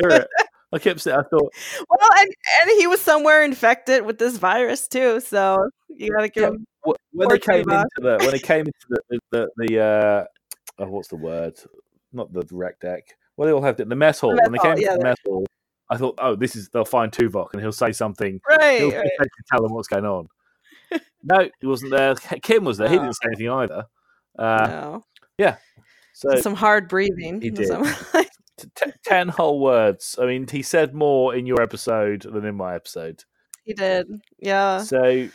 [0.72, 1.52] I kept saying, I thought,
[1.88, 2.28] Well, and,
[2.62, 6.48] and he was somewhere infected with this virus too, so you got to give Yeah,
[6.50, 6.96] him.
[7.12, 10.24] when they came into the when they came into the the, the, the uh,
[10.78, 11.58] oh, what's the word?
[12.12, 13.04] Not the rec deck.
[13.36, 13.88] Well, they all have it.
[13.88, 14.34] The mess hall.
[14.34, 15.46] mess when they hall, came yeah, to the the- mess hall,
[15.88, 18.40] I thought, oh, this is they'll find Tuvok and he'll say something.
[18.48, 19.10] Right, He'll right.
[19.50, 20.28] tell them what's going on.
[21.24, 22.14] no, he wasn't there.
[22.14, 22.88] Kim was there.
[22.88, 23.00] He Oh.
[23.00, 23.84] didn't say anything either.
[24.38, 25.04] Uh, no.
[26.12, 27.40] So Some hard breathing.
[27.40, 27.70] He did.
[28.74, 30.16] T- ten whole words.
[30.20, 33.24] I mean, he said more in your episode than in my episode.
[33.64, 34.06] he did.
[34.38, 34.82] Yeah.
[34.82, 35.28] So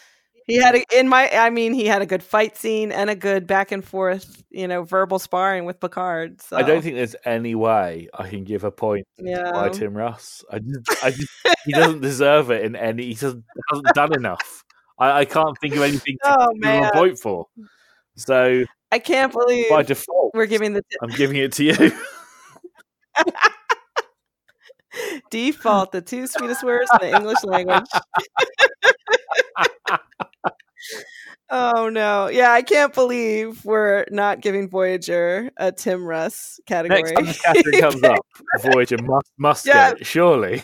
[0.48, 3.16] He had a, in my I mean he had a good fight scene and a
[3.16, 6.42] good back and forth, you know, verbal sparring with Picard.
[6.42, 9.52] So I don't think there's any way I can give a point yeah.
[9.52, 10.44] by Tim Russ.
[10.52, 11.32] I just, I just,
[11.66, 13.06] he doesn't deserve it in any.
[13.06, 14.64] He doesn't, hasn't done enough.
[15.00, 17.48] I, I can't think of anything to Oh give a point for.
[18.18, 21.74] So I can't believe by default, we're giving the I'm giving it to you.
[25.30, 27.86] default the two sweetest words in the English language.
[31.49, 32.28] oh no.
[32.28, 37.01] Yeah, I can't believe we're not giving Voyager a Tim Russ category.
[37.13, 38.26] Next time category comes up,
[38.61, 39.91] Voyager must must Yeah.
[39.91, 40.63] get it, surely.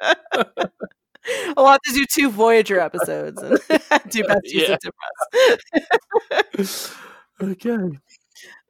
[0.00, 3.58] I'll have to do two Voyager episodes and
[4.10, 4.74] do best use Yeah.
[4.74, 4.92] of Tim
[6.58, 6.94] Russ.
[7.42, 7.98] okay.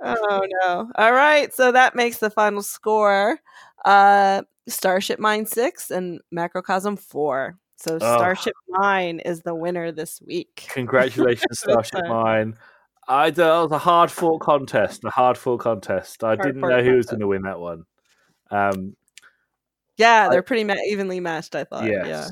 [0.02, 0.90] Oh no.
[0.96, 1.52] All right.
[1.54, 3.38] So that makes the final score
[3.84, 7.56] uh Starship Mine 6 and Macrocosm 4.
[7.76, 8.16] So Oh.
[8.18, 10.68] Starship Mine is the winner this week.
[10.72, 12.06] Congratulations, Starship.
[12.06, 12.54] Mine.
[13.08, 15.02] I that was a hard fought contest.
[15.04, 16.22] A hard fought contest.
[16.22, 17.84] I Hard didn't know who was going to win that one.
[18.50, 18.96] Um,
[19.96, 21.84] Yeah, they're pretty ma- evenly matched, I thought.
[21.84, 22.06] yes.
[22.06, 22.28] Yeah.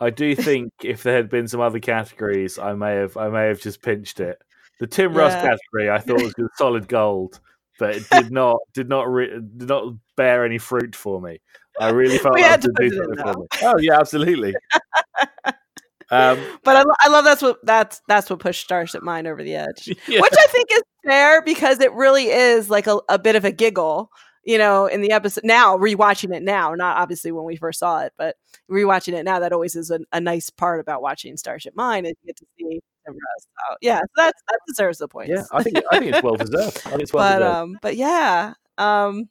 [0.00, 3.46] I do think if there had been some other categories, I may have I may
[3.46, 4.42] have just pinched it.
[4.78, 5.42] The Tim Russ Yeah.
[5.56, 7.40] category, I thought was solid gold,
[7.78, 11.40] but it did not did not re- did not bear any fruit for me.
[11.80, 13.46] I really felt We like had to do put it in, something for me.
[13.62, 14.54] Oh yeah, absolutely.
[16.10, 19.42] um, But I, lo- I love that's what that's that's what pushed Starship Mine over
[19.42, 19.86] the edge.
[20.08, 20.20] yeah.
[20.20, 23.52] Which I think is fair because it really is like a, a bit of a
[23.52, 24.10] giggle,
[24.48, 28.00] you know, in the episode now, rewatching it now, not obviously when we first saw
[28.00, 28.36] it, but
[28.70, 32.14] rewatching it now, that always is a, a nice part about watching Starship Mine is
[32.22, 33.42] you get to see Tim Russ.
[33.44, 35.32] So, yeah, so that's that deserves the points.
[35.36, 36.78] yeah, I think I think it's well deserved.
[36.86, 37.56] I think it's well but deserved.
[37.56, 39.28] um, but yeah, um,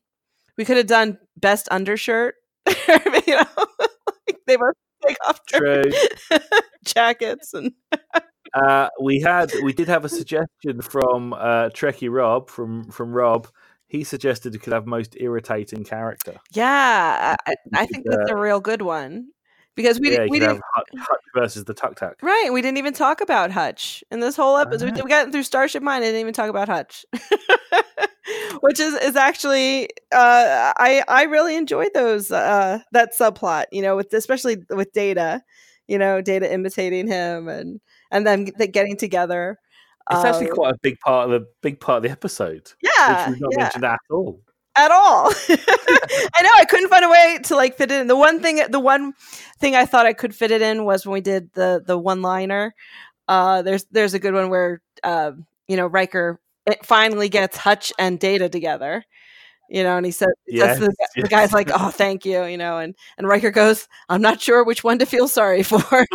[0.55, 2.36] we could have done best undershirt.
[2.68, 2.76] you
[3.28, 3.43] know,
[3.80, 5.84] like they both take off their
[6.86, 7.72] jackets and
[8.53, 13.47] Uh, we had we did have a suggestion from uh, Trekkie Rob from from Rob.
[13.88, 16.35] He suggested we could have most irritating character.
[16.51, 19.29] yeah, I, I could, think that's uh, a real good one
[19.77, 22.21] because we yeah, didn't we didn't Hutch, Hutch versus the Tak Tak.
[22.21, 24.97] right we didn't even talk about Hutch in this whole episode.
[24.97, 25.03] know.
[25.03, 26.01] We got through Starship Mine.
[26.01, 27.05] I didn't even talk about Hutch,
[28.59, 33.65] which is is actually uh, I I really enjoyed those uh, that subplot.
[33.71, 35.43] You know, with especially with Data,
[35.88, 37.79] you know, Data imitating him and
[38.11, 39.59] and then getting together.
[40.09, 43.27] It's actually Um, quite a big part of the big part of the episode, yeah,
[43.27, 43.63] which we've not yeah.
[43.63, 44.39] mentioned at all.
[44.75, 45.31] at all.
[45.49, 48.07] I know I couldn't find a way to like fit it in.
[48.07, 49.13] The one thing, the one
[49.59, 52.21] thing I thought I could fit it in was when we did the the one
[52.21, 52.73] liner.
[53.27, 55.31] Uh, there's there's a good one where uh,
[55.67, 56.39] you know Riker
[56.83, 59.03] finally gets Hutch and Data together,
[59.70, 62.78] you know, and he said, Yes, the, the guy's like, "Oh, thank you," you know,
[62.78, 65.82] and and Riker goes, "I'm not sure which one to feel sorry for."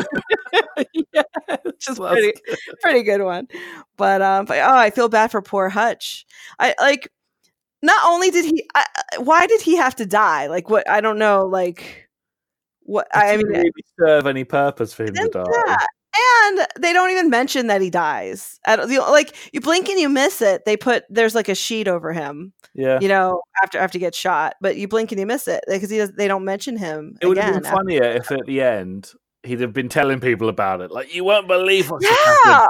[1.13, 1.23] yeah,
[1.63, 2.59] which is pretty good.
[2.81, 3.49] pretty good one.
[3.97, 6.27] But um, but, oh, I feel bad for poor Hutch.
[6.59, 7.09] I like.
[7.85, 8.87] Not only did he, I,
[9.19, 10.47] why did he have to die?
[10.47, 10.89] Like what?
[10.89, 11.47] I don't know.
[11.47, 12.09] Like
[12.85, 13.09] what?
[13.13, 15.45] I mean, really serve any purpose for him to die.
[15.67, 15.77] yeah,
[16.15, 18.59] and they don't even mention that he dies.
[18.67, 20.65] Like you blink and you miss it.
[20.65, 22.99] They put there's like a sheet over him, Yeah.
[23.01, 24.55] you know, after after he gets shot.
[24.61, 26.13] But you blink and you miss it because he does.
[26.13, 29.11] They don't mention him It would have been funnier if at the end
[29.43, 30.91] he'd have been telling people about it.
[30.93, 32.67] Like, you won't believe what's Yeah.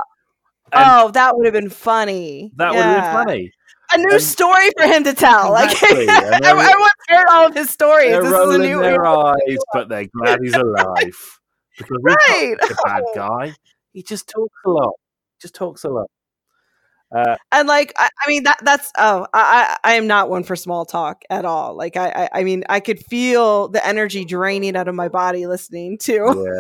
[0.73, 2.53] oh, that would have been funny.
[2.57, 3.53] that would have been funny.
[3.93, 5.55] A new And- story for him to tell.
[5.63, 8.11] Exactly, Like everyone's heard all of his stories.
[8.13, 11.39] They're This is a rolling new their eyes, but they're glad he's alive.
[11.79, 12.57] Because he's Right.
[12.71, 13.55] a bad guy.
[13.93, 14.95] He just talks a lot.
[15.41, 16.09] Just talks a lot.
[17.15, 20.57] Uh, and like I, I mean that that's oh I, I am not one for
[20.57, 24.77] small talk at all like I, I I mean I could feel the energy draining
[24.77, 26.13] out of my body listening to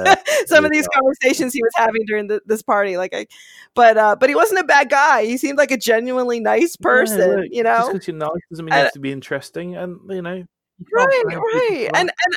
[0.04, 0.14] yeah.
[0.46, 3.28] some of these conversations he was having during the, this party like I
[3.74, 7.18] but uh but he wasn't a bad guy he seemed like a genuinely nice person
[7.18, 9.74] Yeah, look, you Just know because you're nice doesn't mean you have to be interesting.
[9.76, 10.44] And, you know,
[10.92, 12.36] right right and and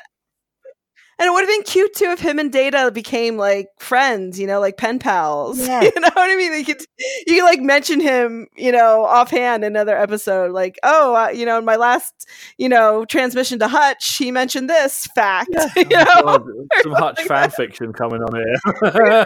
[1.19, 4.47] and it would have been cute too if him and Data became like friends, you
[4.47, 5.59] know, like pen pals.
[5.65, 5.81] Yeah.
[5.83, 6.53] You know what I mean?
[6.53, 6.81] You could,
[7.27, 11.45] you could like mention him, you know, offhand in another episode, like, oh, uh, you
[11.45, 15.49] know, in my last, you know, transmission to Hutch, he mentioned this fact.
[15.75, 16.43] you know, Oh, God,
[16.83, 18.55] some Hutch fan fiction coming on here.
[18.83, 19.25] I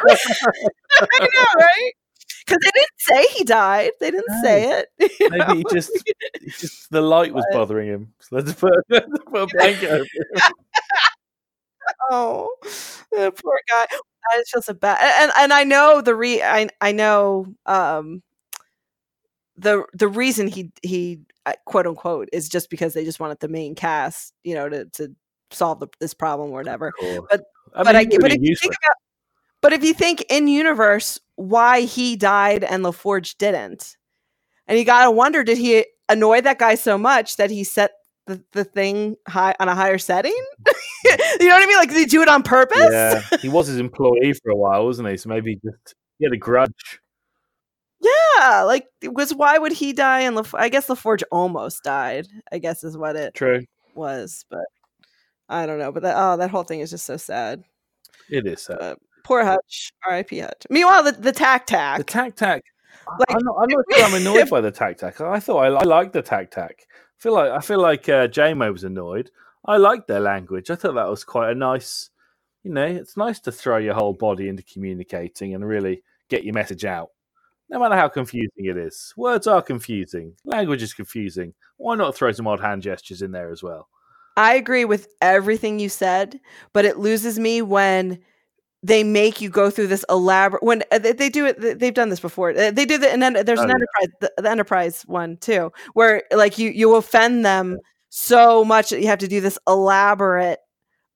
[1.20, 1.92] know, right?
[2.46, 3.92] Because they didn't say he died.
[4.00, 4.42] They didn't No.
[4.44, 5.12] say it.
[5.20, 5.38] you know?
[5.48, 5.92] Maybe he just,
[6.42, 8.14] he just the light was bothering him.
[8.20, 10.54] So let's put, let's put a blanket over him.
[12.12, 12.50] Oh,
[13.12, 13.86] the poor guy.
[14.32, 14.98] I just feel so bad.
[15.02, 18.22] And and I know the re I I know um
[19.58, 23.48] the the reason he he uh, quote unquote is just because they just wanted the
[23.48, 25.16] main cast, you know, to to
[25.52, 26.92] solve the, this problem or whatever.
[27.00, 27.26] Cool.
[27.30, 27.44] But-
[27.76, 28.96] I but I mean, get- but if you think about
[29.62, 33.96] but if you think in universe why he died and LaForge didn't,
[34.68, 37.92] and you gotta wonder, did he annoy that guy so much that he set
[38.28, 40.36] the, the thing high on a higher setting?
[41.06, 41.78] you know what I mean?
[41.78, 42.90] Like did he do it on purpose?
[42.92, 45.18] Yeah, he was his employee for a while, wasn't he?
[45.18, 47.00] So maybe he just he had a grudge.
[48.02, 50.22] Yeah, like was why would he die?
[50.22, 52.28] And I guess LaForge almost died.
[52.52, 53.66] I guess is what it True,
[53.96, 54.66] was, but
[55.50, 55.92] I don't know.
[55.92, 57.64] But that oh, that whole thing is just so sad.
[58.30, 58.62] it is.
[58.62, 58.78] sad.
[58.80, 60.40] Uh, poor Hutch, R.I.P.
[60.40, 60.66] Hutch.
[60.70, 61.98] Meanwhile, the the Tak Tak.
[61.98, 62.64] The tac Like-
[63.30, 63.56] I'm not.
[63.60, 65.20] I'm not sure I'm annoyed by the Tak Tak.
[65.20, 66.86] I thought I, I liked the Tak Tak.
[67.20, 69.30] I feel like I feel like uh, JMO was annoyed.
[69.66, 70.70] I liked their language.
[70.70, 72.10] I thought that was quite a nice.
[72.64, 76.54] You know, it's nice to throw your whole body into communicating and really get your
[76.54, 77.10] message out.
[77.70, 80.34] No matter how confusing it is, words are confusing.
[80.46, 81.54] Language is confusing.
[81.78, 83.90] Why not throw some odd hand gestures in there as well?
[84.38, 86.40] I agree with everything you said,
[86.74, 88.20] but it loses me when
[88.82, 92.10] they make you go through this elaborate when uh, they, they do it they've done
[92.10, 93.76] this before Uh, they do the and then there's Oh, an yeah.
[93.76, 97.78] enterprise the, the enterprise one too where like you you offend them
[98.10, 100.60] so much that you have to do this elaborate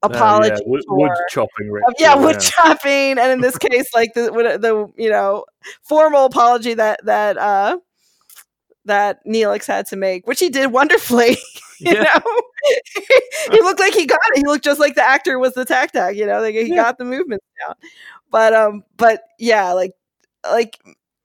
[0.04, 1.94] Oh, apology yeah, wood, wood chopping ritual.
[1.98, 4.24] yeah wood chopping and in this case like the
[4.62, 5.46] the you know
[5.84, 7.78] formal apology that that uh
[8.86, 11.38] that Neelix had to make which he did wonderfully
[11.86, 12.04] you Yeah.
[12.26, 12.42] know
[13.52, 15.92] he looked like he got it he looked just like the actor was the Tak
[15.92, 16.76] Tak you know like he Yeah.
[16.76, 17.76] got the movements down
[18.32, 19.92] but um but yeah like
[20.50, 20.80] like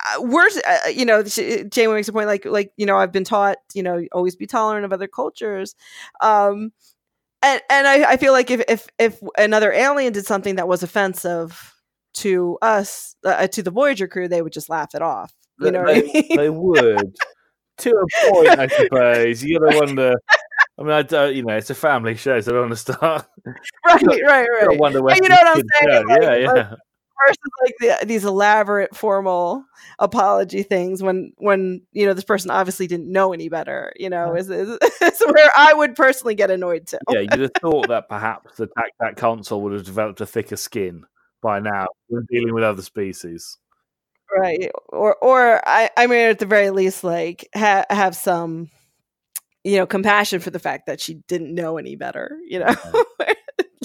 [0.06, 3.12] uh, we're uh, you know sh- Jamie makes a point like like you know I've
[3.12, 5.74] been taught you know always be tolerant of other cultures
[6.20, 6.72] um
[7.42, 10.82] and and I, I feel like if if if another alien did something that was
[10.82, 11.74] offensive
[12.14, 15.70] to us uh, to the Voyager crew they would just laugh it off you They-
[15.72, 17.14] know what I they, mean they would
[17.78, 19.44] to a point, I suppose.
[19.44, 20.14] You gotta wonder.
[20.78, 21.28] I mean, I don't.
[21.28, 23.26] Uh, you know, it's a family show, so I don't want to start.
[23.86, 26.74] right right right wonder where you know what I'm saying, like- yeah, yeah.
[27.26, 29.64] versus like the, these elaborate formal
[29.98, 34.36] apology things when when you know this person obviously didn't know any better you know
[34.36, 34.68] is, is,
[35.02, 38.68] is where i would personally get annoyed too yeah, you'd have thought that perhaps the
[38.68, 41.02] Tak Tak console would have developed a thicker skin
[41.42, 43.58] by now when dealing with other species.
[44.38, 48.70] right or or i i mean at the very least like ha- have some
[49.64, 52.66] you know compassion for the fact that she didn't know any better you know
[53.20, 53.36] at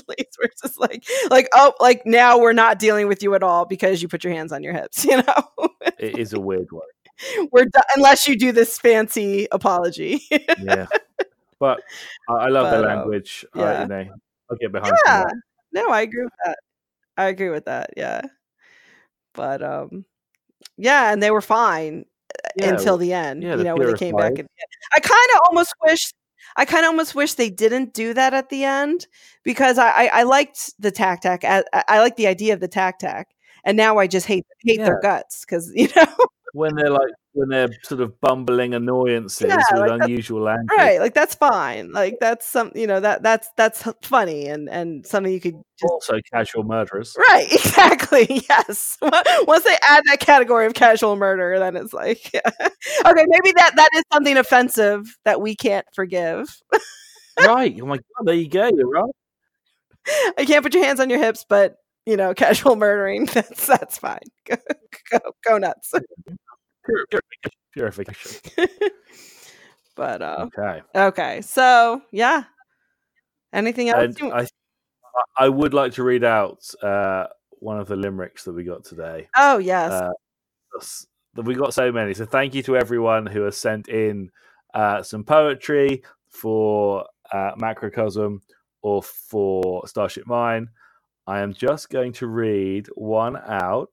[0.07, 3.65] least we're just like like oh like now we're not dealing with you at all
[3.65, 5.69] because you put your hands on your hips you know
[5.99, 6.87] It is a weird one.
[7.51, 10.21] we're done unless you do this fancy apology
[10.61, 10.87] Yeah,
[11.59, 11.79] but
[12.29, 13.45] I, I love the But, um, language.
[13.53, 13.81] I, yeah.
[13.83, 14.05] you know,
[14.51, 14.95] I'll get behind.
[15.05, 15.23] yeah
[15.71, 16.57] no i agree with that
[17.17, 18.21] i agree with that yeah
[19.33, 20.05] but um
[20.77, 22.12] yeah and they were fine uh,
[22.55, 24.49] Yeah, until the end yeah, you the know when they came back at the end.
[24.95, 26.11] i kind of almost wish
[26.55, 29.07] I kind of almost wish they didn't do that at the end
[29.43, 31.43] because I, I, I liked the Tak Tak.
[31.43, 33.29] I, I like the idea of the Tak Tak,
[33.63, 36.05] and now I just hate hate their guts because you know
[36.53, 40.69] when they're like when they're sort of bumbling annoyances Yeah, with like unusual language.
[40.77, 45.05] right like that's fine like that's some you know that that's that's funny and and
[45.05, 47.15] something you could just Also, casual murderers.
[47.29, 48.97] right exactly yes
[49.47, 53.89] once they add that category of casual murder then it's like okay maybe that that
[53.95, 56.61] is something offensive that we can't forgive
[57.45, 57.75] right.
[57.81, 58.25] Oh my god.
[58.25, 58.69] There you go.
[58.75, 59.11] You're right.
[60.37, 63.97] I can't put your hands on your hips, but you know, casual murdering, that's that's
[63.97, 64.19] fine.
[64.45, 64.55] Go
[65.11, 65.93] go, go nuts.
[66.83, 67.05] Pur-
[67.73, 68.41] Purification.
[69.95, 70.81] But uh Okay.
[70.95, 71.41] okay.
[71.41, 72.45] So yeah.
[73.51, 74.15] Anything else?
[74.19, 74.47] You- I,
[75.37, 77.27] I would like to read out uh,
[77.59, 79.27] one of the limericks that we got today.
[79.37, 79.91] oh yes.
[79.91, 80.11] uh,
[81.43, 82.15] we got so many.
[82.15, 84.31] So thank you to everyone who has sent in
[84.73, 88.41] uh, some poetry for uh, Macrocosm
[88.81, 90.69] or for Starship Mine.
[91.27, 93.91] I am just going to read one out.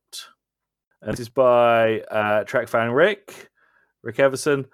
[1.03, 3.51] And this is by uh, track fan Rick,
[4.03, 4.67] Rick Everson.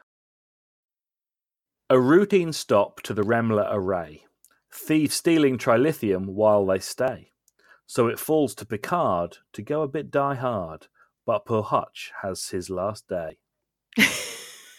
[1.88, 4.24] A routine stop to the Remmler array.
[4.72, 7.30] Thieves stealing trilithium while they stay.
[7.86, 10.88] So it falls to Picard to go a bit die hard
[11.26, 13.36] but poor Hutch has his last day.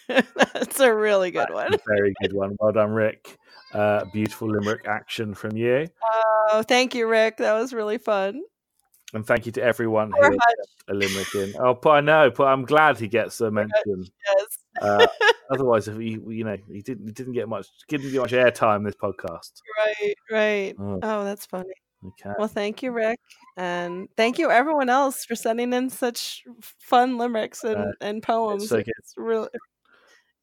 [0.08, 1.72] that's a really good one.
[1.86, 2.56] Very good one.
[2.58, 3.36] Well done, Rick.
[3.72, 5.88] Uh, beautiful limerick action from you.
[6.50, 7.36] Oh, thank you, Rick.
[7.36, 8.42] That was really fun.
[9.14, 10.56] And thank you to everyone who Poor has Hutch,
[10.86, 11.54] sent a limerick in.
[11.60, 14.04] Oh, but I know, but I'm glad he gets a mention.
[14.26, 14.46] yes.
[14.82, 15.06] Uh,
[15.50, 18.84] otherwise, if he, you know, he didn't, he didn't get much, didn't get much airtime
[18.84, 19.52] this podcast.
[19.78, 20.74] right, right.
[20.78, 21.72] Oh, Oh, that's funny.
[22.06, 22.34] okay.
[22.38, 23.18] Well, thank you, Rick,
[23.56, 26.44] and thank you everyone else for sending in such
[26.78, 28.68] fun limericks and, Uh, and poems.
[28.68, 28.92] so good.
[28.98, 29.48] It's really,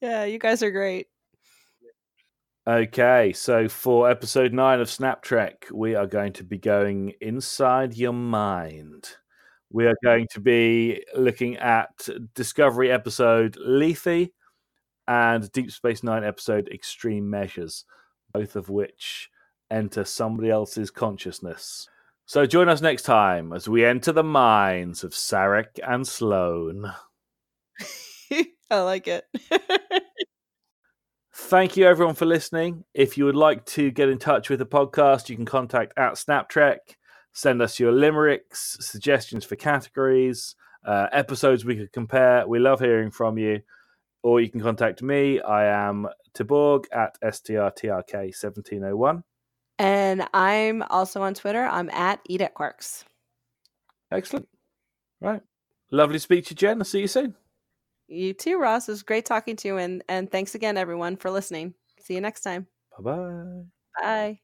[0.02, 1.06] yeah, you guys are great.
[2.68, 7.96] Okay, so for episode nine of Snap Trek, we are going to be going inside
[7.96, 9.08] your mind.
[9.72, 14.30] We are going to be looking at Discovery episode Lethe
[15.08, 17.86] and Deep Space Nine episode Extreme Measures,
[18.34, 19.30] both of which
[19.70, 21.88] enter somebody else's consciousness.
[22.26, 26.92] So join us next time as we enter the minds of Sarek and Sloan.
[28.72, 29.28] I like it.
[31.38, 32.86] Thank you everyone for listening.
[32.94, 36.14] If you would like to get in touch with the podcast, you can contact at
[36.14, 36.78] SnapTrek.
[37.34, 40.56] Send us your limericks, suggestions for categories,
[40.86, 42.48] uh, episodes we could compare.
[42.48, 43.60] We love hearing from you.
[44.24, 45.42] Or you can contact me.
[45.42, 49.24] I am Tiborg at strtrk1701.
[49.78, 51.66] and I'm also on Twitter.
[51.66, 53.04] I'm at Eat at Quarks.
[54.10, 54.48] Excellent.
[55.20, 55.42] Right.
[55.92, 56.80] Lovely to speak to you, Jen.
[56.80, 57.36] I'll see you soon.
[58.08, 58.88] You too, Ross.
[58.88, 61.74] It was great talking to you, and and thanks again, everyone, for listening.
[62.00, 62.68] See you next time.
[63.00, 63.64] Bye bye.
[64.02, 64.40] Bye.